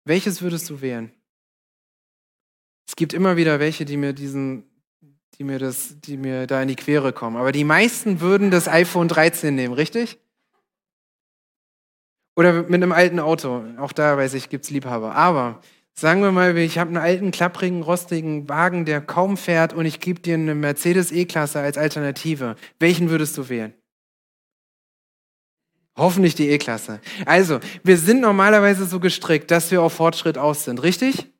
[0.05, 1.11] Welches würdest du wählen?
[2.87, 4.69] Es gibt immer wieder welche, die mir diesen
[5.39, 7.37] die mir, das, die mir da in die Quere kommen.
[7.37, 10.19] Aber die meisten würden das iPhone 13 nehmen, richtig?
[12.35, 13.63] Oder mit einem alten Auto.
[13.79, 15.15] Auch da weiß ich, gibt es Liebhaber.
[15.15, 15.59] Aber
[15.95, 19.99] Sagen wir mal, ich habe einen alten, klapprigen, rostigen Wagen, der kaum fährt und ich
[19.99, 22.55] gebe dir eine Mercedes E-Klasse als Alternative.
[22.79, 23.75] Welchen würdest du wählen?
[25.95, 26.99] Hoffentlich die E-Klasse.
[27.27, 31.31] Also, wir sind normalerweise so gestrickt, dass wir auf Fortschritt aus sind, richtig?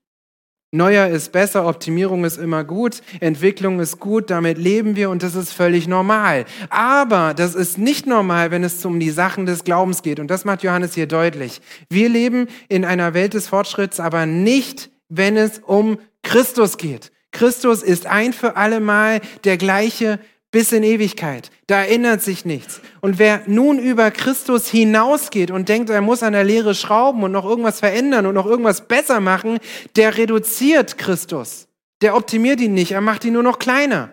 [0.74, 5.36] Neuer ist besser, Optimierung ist immer gut, Entwicklung ist gut, damit leben wir und das
[5.36, 6.46] ist völlig normal.
[6.72, 10.20] Aber das ist nicht normal, wenn es um die Sachen des Glaubens geht.
[10.20, 11.62] Und das macht Johannes hier deutlich.
[11.90, 17.12] Wir leben in einer Welt des Fortschritts, aber nicht, wenn es um Christus geht.
[17.32, 20.20] Christus ist ein für alle Mal der gleiche
[20.54, 21.50] bis in Ewigkeit.
[21.68, 22.80] Da ändert sich nichts.
[23.02, 27.32] Und wer nun über Christus hinausgeht und denkt, er muss an der Lehre schrauben und
[27.32, 29.58] noch irgendwas verändern und noch irgendwas besser machen,
[29.98, 31.68] der reduziert Christus.
[32.02, 34.12] Der optimiert ihn nicht, er macht ihn nur noch kleiner.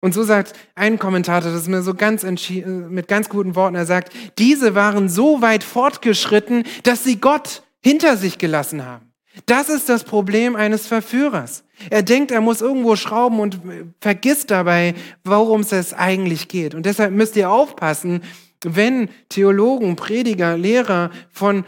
[0.00, 3.86] Und so sagt ein Kommentator, das ist mir so ganz mit ganz guten Worten, er
[3.86, 9.11] sagt, diese waren so weit fortgeschritten, dass sie Gott hinter sich gelassen haben.
[9.46, 11.64] Das ist das Problem eines Verführers.
[11.88, 13.60] Er denkt, er muss irgendwo schrauben und
[14.00, 16.74] vergisst dabei, worum es eigentlich geht.
[16.74, 18.22] Und deshalb müsst ihr aufpassen,
[18.62, 21.64] wenn Theologen, Prediger, Lehrer von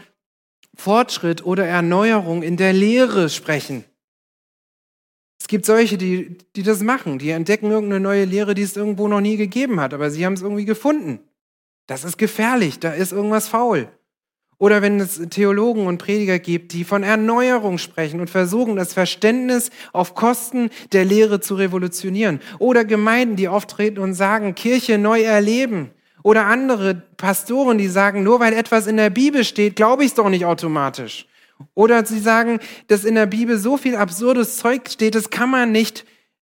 [0.75, 3.83] Fortschritt oder Erneuerung in der Lehre sprechen.
[5.39, 9.07] Es gibt solche, die, die das machen, die entdecken irgendeine neue Lehre, die es irgendwo
[9.07, 11.19] noch nie gegeben hat, aber sie haben es irgendwie gefunden.
[11.87, 13.87] Das ist gefährlich, da ist irgendwas faul.
[14.57, 19.69] Oder wenn es Theologen und Prediger gibt, die von Erneuerung sprechen und versuchen, das Verständnis
[19.91, 22.39] auf Kosten der Lehre zu revolutionieren.
[22.59, 25.91] Oder Gemeinden, die auftreten und sagen, Kirche neu erleben.
[26.23, 30.15] Oder andere Pastoren, die sagen, nur weil etwas in der Bibel steht, glaube ich es
[30.15, 31.27] doch nicht automatisch.
[31.73, 35.71] Oder sie sagen, dass in der Bibel so viel absurdes Zeug steht, das kann man
[35.71, 36.05] nicht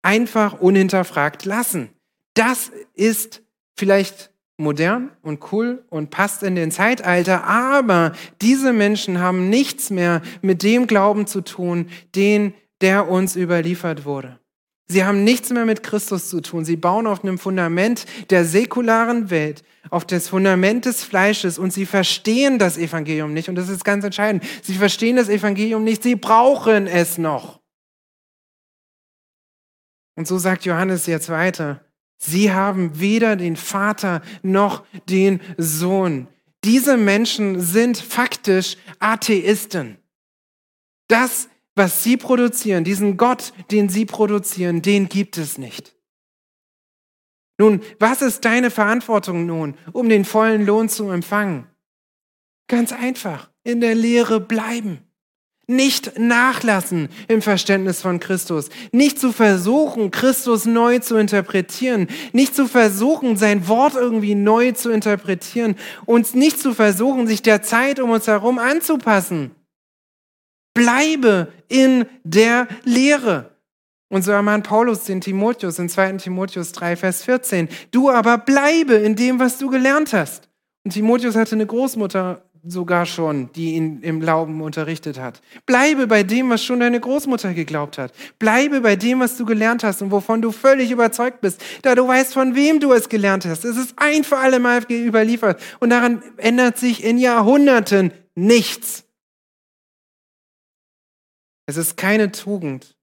[0.01, 1.89] einfach unhinterfragt lassen.
[2.33, 3.41] Das ist
[3.75, 10.22] vielleicht modern und cool und passt in den Zeitalter, aber diese Menschen haben nichts mehr
[10.41, 14.39] mit dem Glauben zu tun, den der uns überliefert wurde.
[14.89, 16.63] Sie haben nichts mehr mit Christus zu tun.
[16.63, 21.86] Sie bauen auf einem Fundament der säkularen Welt, auf das Fundament des Fleisches und sie
[21.86, 23.50] verstehen das Evangelium nicht.
[23.50, 24.43] Und das ist ganz entscheidend.
[24.63, 26.04] Sie verstehen das Evangelium nicht.
[26.04, 27.60] Sie brauchen es noch.
[30.15, 31.82] Und so sagt Johannes jetzt weiter.
[32.17, 36.27] Sie haben weder den Vater noch den Sohn.
[36.63, 39.97] Diese Menschen sind faktisch Atheisten.
[41.08, 45.95] Das, was sie produzieren, diesen Gott, den sie produzieren, den gibt es nicht.
[47.60, 51.67] Nun, was ist deine Verantwortung nun, um den vollen Lohn zu empfangen?
[52.67, 55.07] Ganz einfach, in der Lehre bleiben.
[55.69, 58.69] Nicht nachlassen im Verständnis von Christus.
[58.93, 62.08] Nicht zu versuchen, Christus neu zu interpretieren.
[62.32, 65.75] Nicht zu versuchen, sein Wort irgendwie neu zu interpretieren.
[66.06, 69.51] Und nicht zu versuchen, sich der Zeit um uns herum anzupassen.
[70.73, 73.58] Bleibe in der Lehre.
[74.10, 76.13] Und so ermahnt Paulus den Timotheus in 2.
[76.13, 77.67] Timotheus 3, Vers 14.
[77.91, 80.47] Du aber bleibe in dem, was du gelernt hast.
[80.86, 85.41] Und Timotheus hatte eine Großmutter, sogar schon, die ihn im Glauben unterrichtet hat.
[85.65, 88.13] Bleibe bei dem, was schon deine Großmutter geglaubt hat.
[88.39, 92.08] Bleibe bei dem, was du gelernt hast und wovon du völlig überzeugt bist, da du
[92.08, 93.65] weißt, von wem du es gelernt hast.
[93.65, 99.03] Es ist ein für alle Mal überliefert und daran ändert sich in Jahrhunderten nichts.
[101.65, 102.95] Es ist keine Tugend,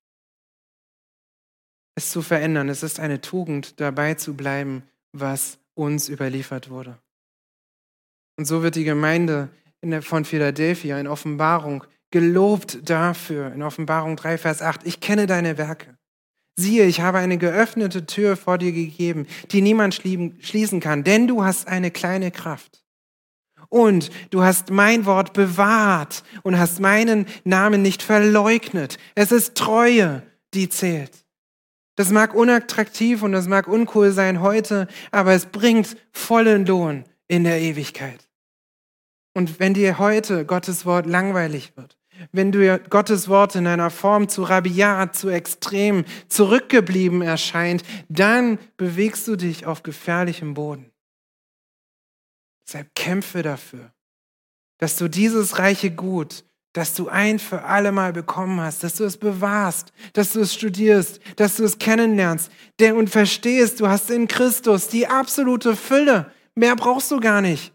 [1.95, 2.69] es zu verändern.
[2.69, 6.99] Es ist eine Tugend, dabei zu bleiben, was uns überliefert wurde.
[8.37, 9.49] Und so wird die Gemeinde
[10.01, 15.97] von Philadelphia in Offenbarung gelobt dafür, in Offenbarung 3, Vers 8, ich kenne deine Werke.
[16.57, 21.43] Siehe, ich habe eine geöffnete Tür vor dir gegeben, die niemand schließen kann, denn du
[21.43, 22.85] hast eine kleine Kraft.
[23.69, 28.99] Und du hast mein Wort bewahrt und hast meinen Namen nicht verleugnet.
[29.17, 30.23] Es ist Treue,
[30.55, 31.25] die zählt.
[31.97, 37.43] Das mag unattraktiv und das mag uncool sein heute, aber es bringt vollen Lohn in
[37.43, 38.24] der Ewigkeit.
[39.35, 41.99] Und wenn dir heute Gottes Wort langweilig wird,
[42.33, 49.27] wenn dir Gottes Wort in einer Form zu rabiat, zu extrem, zurückgeblieben erscheint, dann bewegst
[49.27, 50.91] du dich auf gefährlichem Boden.
[52.67, 53.93] Deshalb kämpfe dafür,
[54.79, 59.05] dass du dieses reiche Gut, das du ein für alle Mal bekommen hast, dass du
[59.05, 62.51] es bewahrst, dass du es studierst, dass du es kennenlernst
[62.81, 66.33] und verstehst, du hast in Christus die absolute Fülle.
[66.55, 67.74] Mehr brauchst du gar nicht.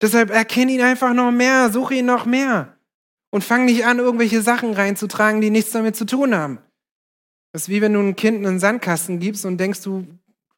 [0.00, 2.76] Deshalb erkenne ihn einfach noch mehr, suche ihn noch mehr.
[3.30, 6.58] Und fang nicht an, irgendwelche Sachen reinzutragen, die nichts damit zu tun haben.
[7.52, 10.06] Das ist wie wenn du ein Kind einen Sandkasten gibst und denkst, du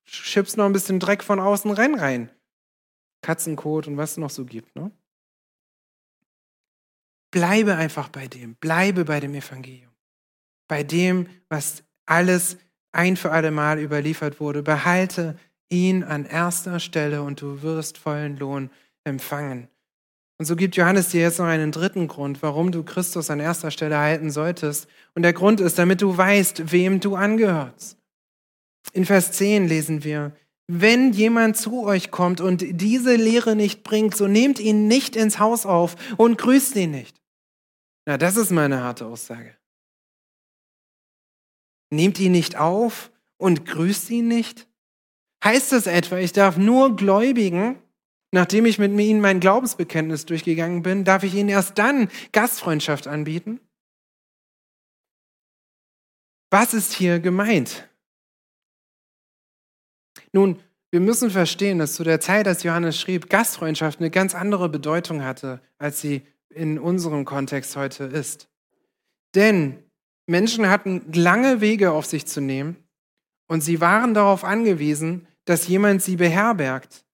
[0.04, 2.30] schippst noch ein bisschen Dreck von außen rein rein.
[3.22, 4.76] Katzenkot und was es noch so gibt.
[4.76, 4.90] Ne?
[7.36, 9.92] bleibe einfach bei dem, bleibe bei dem Evangelium,
[10.68, 12.56] bei dem, was alles
[12.92, 14.62] ein für alle Mal überliefert wurde.
[14.62, 18.70] Behalte ihn an erster Stelle und du wirst vollen Lohn
[19.06, 19.68] empfangen.
[20.38, 23.70] Und so gibt Johannes dir jetzt noch einen dritten Grund, warum du Christus an erster
[23.70, 24.86] Stelle halten solltest.
[25.14, 27.96] Und der Grund ist, damit du weißt, wem du angehörst.
[28.92, 30.36] In Vers 10 lesen wir,
[30.68, 35.38] wenn jemand zu euch kommt und diese Lehre nicht bringt, so nehmt ihn nicht ins
[35.38, 37.20] Haus auf und grüßt ihn nicht.
[38.04, 39.56] Na, das ist meine harte Aussage.
[41.90, 44.68] Nehmt ihn nicht auf und grüßt ihn nicht?
[45.42, 47.78] Heißt das etwa, ich darf nur Gläubigen,
[48.36, 53.60] nachdem ich mit ihnen mein Glaubensbekenntnis durchgegangen bin, darf ich ihnen erst dann Gastfreundschaft anbieten?
[56.50, 57.88] Was ist hier gemeint?
[60.32, 60.60] Nun,
[60.90, 65.24] wir müssen verstehen, dass zu der Zeit, als Johannes schrieb, Gastfreundschaft eine ganz andere Bedeutung
[65.24, 66.20] hatte, als sie
[66.50, 68.50] in unserem Kontext heute ist.
[69.34, 69.82] Denn
[70.26, 72.76] Menschen hatten lange Wege auf sich zu nehmen
[73.48, 77.06] und sie waren darauf angewiesen, dass jemand sie beherbergt.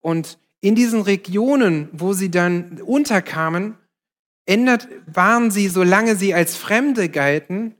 [0.00, 3.76] Und in diesen Regionen, wo sie dann unterkamen,
[4.46, 7.74] ändert, waren sie, solange sie als Fremde galten,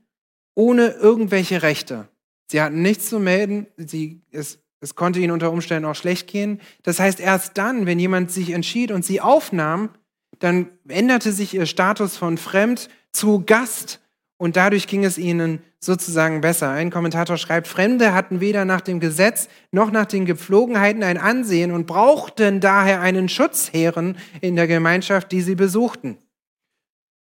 [0.54, 2.08] ohne irgendwelche Rechte.
[2.50, 6.60] Sie hatten nichts zu melden, sie, es, es konnte ihnen unter Umständen auch schlecht gehen.
[6.82, 9.90] Das heißt, erst dann, wenn jemand sich entschied und sie aufnahm,
[10.38, 14.00] dann änderte sich ihr Status von Fremd zu Gast
[14.38, 16.70] und dadurch ging es ihnen sozusagen besser.
[16.70, 21.72] Ein Kommentator schreibt, Fremde hatten weder nach dem Gesetz noch nach den Gepflogenheiten ein Ansehen
[21.72, 26.18] und brauchten daher einen Schutzherren in der Gemeinschaft, die sie besuchten.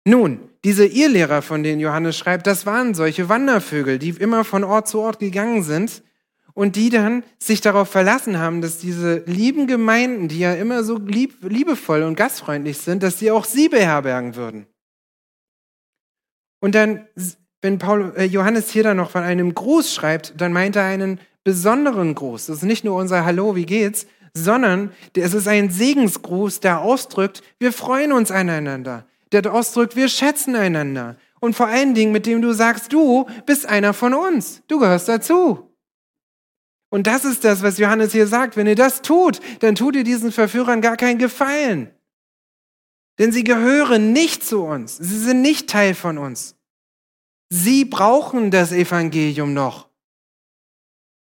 [0.06, 4.90] Nun, diese Irrlehrer, von denen Johannes schreibt, das waren solche Wandervögel, die immer von Ort
[4.90, 6.04] zu Ort gegangen sind
[6.54, 10.98] und die dann sich darauf verlassen haben, dass diese lieben Gemeinden, die ja immer so
[10.98, 14.68] lieb, liebevoll und gastfreundlich sind, dass sie auch sie beherbergen würden.
[16.60, 17.08] Und dann,
[17.64, 21.20] wenn Paul, äh, Johannes hier dann noch von einem Gruß schreibt, dann meint er einen
[21.46, 22.48] besonderen Gruß.
[22.48, 27.42] Das ist nicht nur unser Hallo, wie geht's, sondern es ist ein Segensgruß, der ausdrückt,
[27.60, 29.06] wir freuen uns aneinander.
[29.32, 31.16] Der ausdrückt, wir schätzen einander.
[31.40, 34.62] Und vor allen Dingen, mit dem du sagst, du bist einer von uns.
[34.68, 35.70] Du gehörst dazu.
[36.90, 38.58] Und das ist das, was Johannes hier sagt.
[38.58, 41.90] Wenn ihr das tut, dann tut ihr diesen Verführern gar keinen Gefallen.
[43.20, 44.98] Denn sie gehören nicht zu uns.
[44.98, 46.56] Sie sind nicht Teil von uns.
[47.56, 49.88] Sie brauchen das Evangelium noch.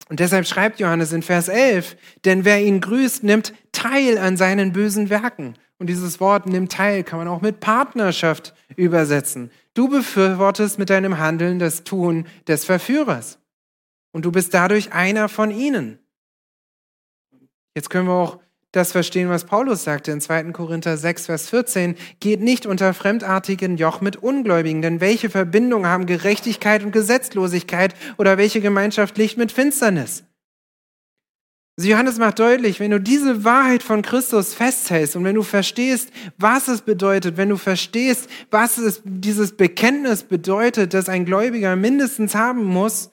[0.08, 4.72] Und deshalb schreibt Johannes in Vers 11, denn wer ihn grüßt, nimmt teil an seinen
[4.72, 5.54] bösen Werken.
[5.78, 9.50] Und dieses Wort nimmt teil kann man auch mit Partnerschaft übersetzen.
[9.74, 13.40] Du befürwortest mit deinem Handeln das Tun des Verführers.
[14.12, 15.98] Und du bist dadurch einer von ihnen.
[17.74, 18.38] Jetzt können wir auch
[18.72, 20.52] das verstehen, was Paulus sagte in 2.
[20.52, 21.96] Korinther 6, Vers 14.
[22.20, 28.38] Geht nicht unter fremdartigen Joch mit Ungläubigen, denn welche Verbindung haben Gerechtigkeit und Gesetzlosigkeit oder
[28.38, 30.24] welche Gemeinschaft Licht mit Finsternis?
[31.80, 36.10] Also Johannes macht deutlich, wenn du diese Wahrheit von Christus festhältst und wenn du verstehst,
[36.36, 42.34] was es bedeutet, wenn du verstehst, was es, dieses Bekenntnis bedeutet, das ein Gläubiger mindestens
[42.34, 43.10] haben muss,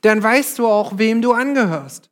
[0.00, 2.10] dann weißt du auch, wem du angehörst.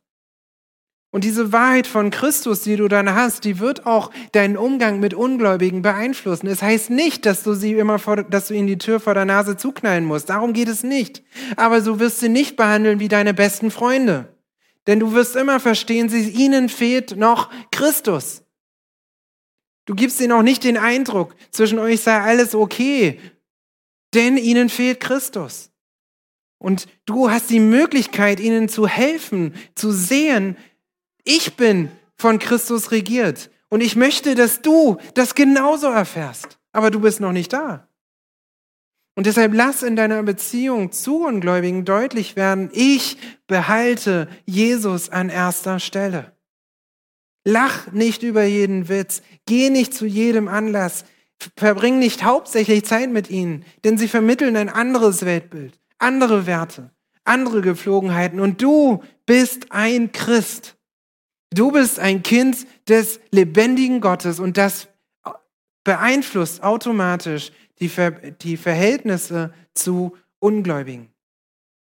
[1.13, 5.13] Und diese Wahrheit von Christus, die du dann hast, die wird auch deinen Umgang mit
[5.13, 6.47] Ungläubigen beeinflussen.
[6.47, 9.25] Es heißt nicht, dass du sie immer vor, dass du ihnen die Tür vor der
[9.25, 10.31] Nase zuknallen musst.
[10.31, 11.21] Darum geht es nicht.
[11.55, 14.35] Aber du wirst sie nicht behandeln wie deine besten Freunde.
[14.87, 18.41] Denn du wirst immer verstehen, sie, ihnen fehlt noch Christus.
[19.85, 23.19] Du gibst ihnen auch nicht den Eindruck, zwischen euch sei alles okay,
[24.15, 25.69] denn ihnen fehlt Christus.
[26.57, 30.57] Und du hast die Möglichkeit, ihnen zu helfen, zu sehen,
[31.23, 33.49] ich bin von Christus regiert.
[33.69, 36.59] Und ich möchte, dass du das genauso erfährst.
[36.71, 37.87] Aber du bist noch nicht da.
[39.15, 43.17] Und deshalb lass in deiner Beziehung zu Ungläubigen deutlich werden, ich
[43.47, 46.33] behalte Jesus an erster Stelle.
[47.45, 51.05] Lach nicht über jeden Witz, geh nicht zu jedem Anlass,
[51.57, 56.91] verbring nicht hauptsächlich Zeit mit ihnen, denn sie vermitteln ein anderes Weltbild, andere Werte,
[57.23, 60.75] andere Gepflogenheiten und du bist ein Christ.
[61.53, 64.87] Du bist ein Kind des lebendigen Gottes und das
[65.83, 71.09] beeinflusst automatisch die, Ver die Verhältnisse zu Ungläubigen.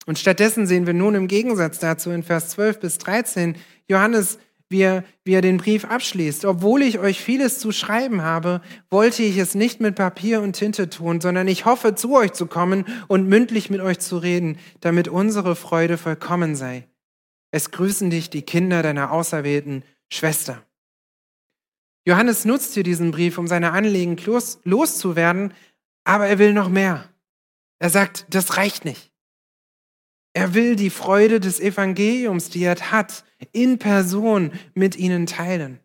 [0.06, 3.56] Und stattdessen sehen wir nun im Gegensatz dazu in Vers 12 bis 13
[3.88, 4.38] Johannes,
[4.68, 6.44] wie er, wie er den Brief abschließt.
[6.44, 10.90] Obwohl ich euch vieles zu schreiben habe, wollte ich es nicht mit Papier und Tinte
[10.90, 15.08] tun, sondern ich hoffe, zu euch zu kommen und mündlich mit euch zu reden, damit
[15.08, 16.88] unsere Freude vollkommen sei.
[17.54, 20.66] Es grüßen dich die Kinder deiner auserwählten Schwester.
[22.04, 25.54] Johannes nutzt hier diesen Brief, um seine Anliegen los, loszuwerden,
[26.02, 27.08] aber er will noch mehr.
[27.78, 29.12] Er sagt, das reicht nicht.
[30.32, 35.78] Er will die Freude des Evangeliums, die er hat, in Person mit ihnen teilen.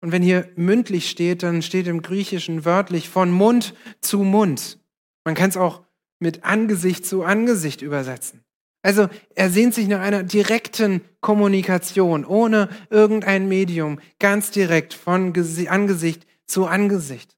[0.00, 4.80] Und wenn hier mündlich steht, dann steht im Griechischen wörtlich von Mund zu Mund.
[5.24, 5.84] Man kann es auch
[6.18, 8.42] mit Angesicht zu Angesicht übersetzen.
[8.86, 15.32] Also er sehnt sich nach einer direkten Kommunikation, ohne irgendein Medium, ganz direkt von
[15.68, 17.36] Angesicht zu Angesicht.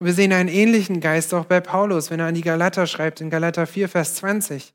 [0.00, 3.30] Wir sehen einen ähnlichen Geist auch bei Paulus, wenn er an die Galater schreibt, in
[3.30, 4.74] Galater 4, Vers 20.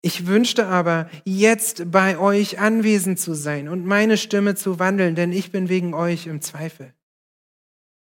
[0.00, 5.32] Ich wünschte aber, jetzt bei euch anwesend zu sein und meine Stimme zu wandeln, denn
[5.32, 6.94] ich bin wegen euch im Zweifel.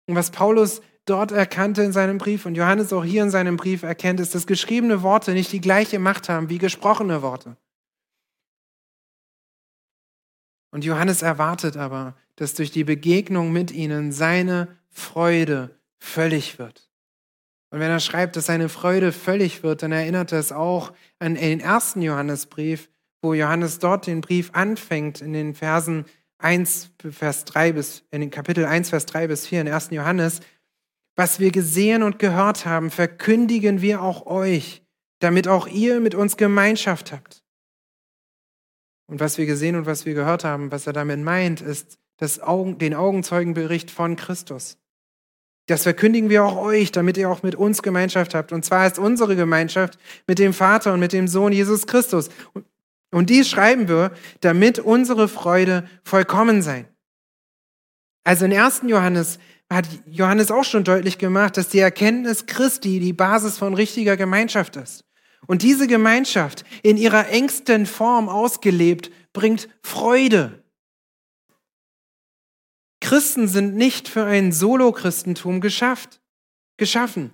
[0.05, 3.83] Und was Paulus dort erkannte in seinem Brief und Johannes auch hier in seinem Brief
[3.83, 7.57] erkennt, ist, dass geschriebene Worte nicht die gleiche Macht haben wie gesprochene Worte.
[10.71, 16.89] Und Johannes erwartet aber, dass durch die Begegnung mit ihnen seine Freude völlig wird.
[17.71, 21.35] Und wenn er schreibt, dass seine Freude völlig wird, dann erinnert er es auch an
[21.35, 22.89] den ersten Johannesbrief,
[23.21, 26.05] wo Johannes dort den Brief anfängt in den Versen
[26.39, 29.89] 1, Vers 3 bis, in den Kapitel 1, Vers 3 bis 4 in 1.
[29.91, 30.39] Johannes,
[31.19, 34.81] was wir gesehen und gehört haben, verkündigen wir auch euch,
[35.19, 37.43] damit auch ihr mit uns Gemeinschaft habt.
[39.05, 42.39] Und was wir gesehen und was wir gehört haben, was er damit meint, ist das
[42.39, 44.77] Augen, den Augenzeugenbericht von Christus.
[45.65, 48.53] Das verkündigen wir auch euch, damit ihr auch mit uns Gemeinschaft habt.
[48.53, 52.29] Und zwar ist unsere Gemeinschaft mit dem Vater und mit dem Sohn Jesus Christus.
[53.11, 56.87] Und dies schreiben wir, damit unsere Freude vollkommen sein.
[58.23, 58.83] Also in 1.
[58.87, 59.37] Johannes
[59.69, 64.75] hat Johannes auch schon deutlich gemacht, dass die Erkenntnis Christi die Basis von richtiger Gemeinschaft
[64.75, 65.05] ist.
[65.47, 70.63] Und diese Gemeinschaft in ihrer engsten Form ausgelebt bringt Freude.
[72.99, 76.19] Christen sind nicht für ein Solo-Christentum geschafft,
[76.77, 77.31] geschaffen.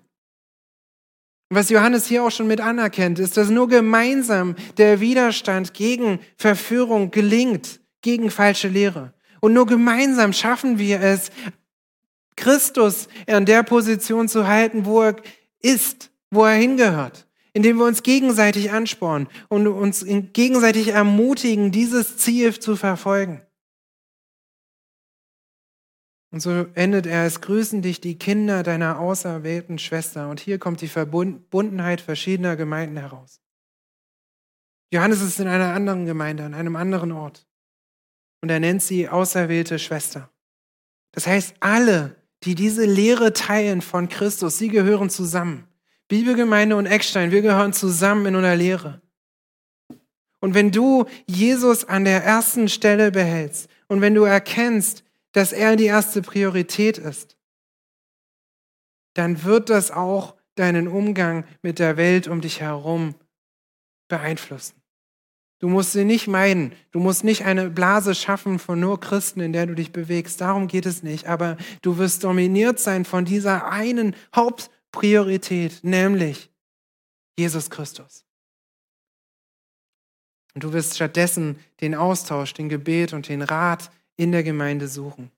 [1.50, 7.12] Was Johannes hier auch schon mit anerkennt, ist, dass nur gemeinsam der Widerstand gegen Verführung
[7.12, 9.14] gelingt, gegen falsche Lehre.
[9.42, 11.32] Und nur gemeinsam schaffen wir es,
[12.36, 15.16] Christus an der Position zu halten, wo er
[15.62, 22.60] ist, wo er hingehört, indem wir uns gegenseitig anspornen und uns gegenseitig ermutigen, dieses Ziel
[22.60, 23.42] zu verfolgen.
[26.36, 30.30] Und so endet er, es grüßen dich die Kinder deiner auserwählten Schwester.
[30.30, 33.40] Und hier kommt die Verbundenheit verschiedener Gemeinden heraus.
[34.92, 37.48] Johannes ist in einer anderen Gemeinde, an einem anderen Ort.
[38.42, 40.30] Und er nennt sie auserwählte Schwester.
[41.14, 45.68] Das heißt, alle, die diese Lehre teilen von Christus, sie gehören zusammen.
[46.08, 49.02] Bibelgemeinde und Eckstein, wir gehören zusammen in einer Lehre.
[50.40, 55.76] Und wenn du Jesus an der ersten Stelle behältst und wenn du erkennst, dass er
[55.76, 57.36] die erste Priorität ist,
[59.16, 63.16] dann wird das auch deinen Umgang mit der Welt um dich herum
[64.08, 64.85] beeinflussen.
[65.60, 66.74] Du musst sie nicht meiden.
[66.92, 70.42] Du musst nicht eine Blase schaffen von nur Christen, in der du dich bewegst.
[70.42, 71.28] Darum geht es nicht.
[71.28, 76.50] Aber du wirst dominiert sein von dieser einen Hauptpriorität, nämlich
[77.38, 78.26] Jesus Christus.
[80.54, 85.32] Und du wirst stattdessen den Austausch, den Gebet und den Rat in der Gemeinde suchen.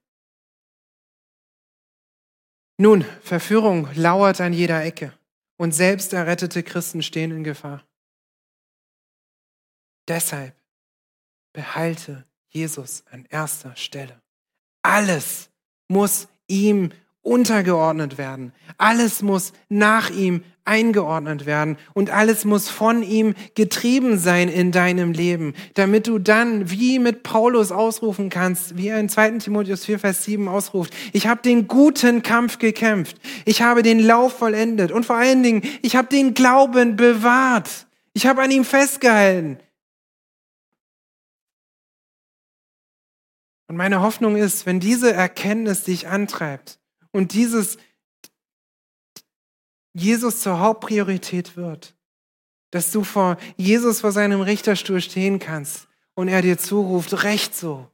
[2.77, 5.11] Nun, Verführung lauert an jeder Ecke
[5.57, 7.86] und selbst errettete Christen stehen in Gefahr.
[10.07, 10.55] Deshalb
[11.53, 14.21] behalte Jesus an erster Stelle.
[14.81, 15.49] Alles
[15.87, 16.91] muss ihm
[17.21, 18.53] untergeordnet werden.
[18.77, 25.13] Alles muss nach ihm eingeordnet werden und alles muss von ihm getrieben sein in deinem
[25.13, 29.39] Leben, damit du dann wie mit Paulus ausrufen kannst, wie er in 2.
[29.39, 34.37] Timotheus 4, Vers 7 ausruft, ich habe den guten Kampf gekämpft, ich habe den Lauf
[34.37, 39.57] vollendet und vor allen Dingen, ich habe den Glauben bewahrt, ich habe an ihm festgehalten,
[43.67, 46.79] Und meine Hoffnung ist, wenn diese Erkenntnis dich antreibt
[47.11, 47.77] und dieses
[49.93, 51.95] Jesus zur Hauptpriorität wird,
[52.71, 57.89] dass du vor Jesus vor seinem Richterstuhl stehen kannst und er dir zuruft, recht so,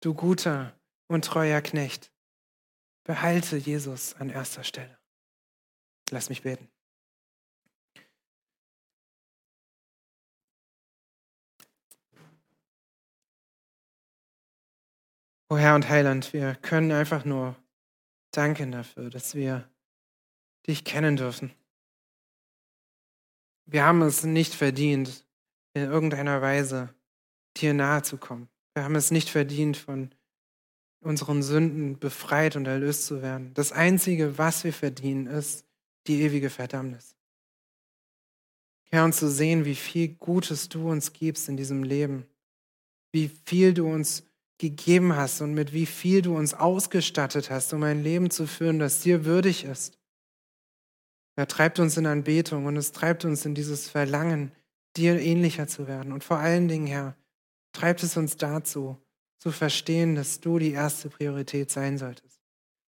[0.00, 0.74] du guter
[1.08, 2.10] und treuer Knecht.
[3.04, 4.98] Behalte Jesus an erster Stelle.
[6.10, 6.71] Lass mich beten.
[15.52, 17.54] O Herr und Heiland, wir können einfach nur
[18.30, 19.68] danken dafür, dass wir
[20.66, 21.52] dich kennen dürfen.
[23.66, 25.26] Wir haben es nicht verdient,
[25.74, 26.94] in irgendeiner Weise
[27.58, 28.48] dir nahe zu kommen.
[28.72, 30.14] Wir haben es nicht verdient, von
[31.00, 33.52] unseren Sünden befreit und erlöst zu werden.
[33.52, 35.66] Das Einzige, was wir verdienen, ist
[36.06, 37.14] die ewige Verdammnis.
[38.84, 42.24] Herr, und zu sehen, wie viel Gutes du uns gibst in diesem Leben,
[43.12, 44.24] wie viel du uns
[44.62, 48.78] gegeben hast und mit wie viel du uns ausgestattet hast, um ein Leben zu führen,
[48.78, 49.98] das dir würdig ist.
[51.34, 54.52] Er treibt uns in Anbetung und es treibt uns in dieses Verlangen,
[54.96, 56.12] dir ähnlicher zu werden.
[56.12, 57.16] Und vor allen Dingen, Herr,
[57.72, 58.96] treibt es uns dazu,
[59.40, 62.38] zu verstehen, dass du die erste Priorität sein solltest.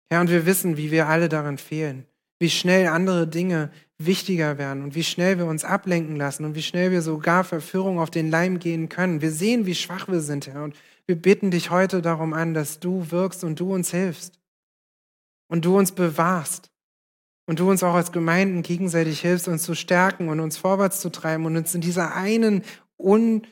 [0.09, 2.07] Herr, und wir wissen, wie wir alle daran fehlen,
[2.39, 6.63] wie schnell andere Dinge wichtiger werden und wie schnell wir uns ablenken lassen und wie
[6.63, 9.21] schnell wir sogar Verführung auf den Leim gehen können.
[9.21, 12.81] Wir sehen, wie schwach wir sind, Herr, und wir bitten dich heute darum an, dass
[12.81, 14.41] du wirkst und du uns hilfst
[15.49, 16.71] und du uns bewahrst
[17.47, 21.11] und du uns auch als Gemeinden gegenseitig hilfst, uns zu stärken und uns vorwärts zu
[21.11, 22.63] treiben und uns in dieser einen
[22.99, 23.47] un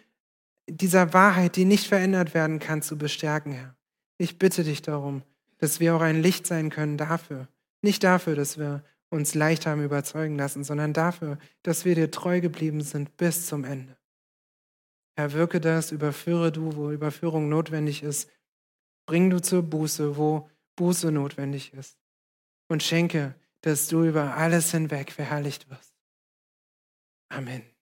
[0.67, 3.77] dieser Wahrheit, die nicht verändert werden kann, zu bestärken, Herr.
[4.17, 5.23] Ich bitte dich darum,
[5.59, 7.49] dass wir auch ein Licht sein können dafür.
[7.83, 12.41] Nicht dafür, dass wir uns leicht haben überzeugen lassen, sondern dafür, dass wir dir treu
[12.41, 13.97] geblieben sind bis zum Ende.
[15.17, 18.31] Herr, wirke das, überführe du, wo Überführung notwendig ist.
[19.07, 21.99] Bring du zur Buße, wo Buße notwendig ist.
[22.69, 25.95] Und schenke, dass du über alles hinweg verherrlicht wirst.
[27.29, 27.74] Amen.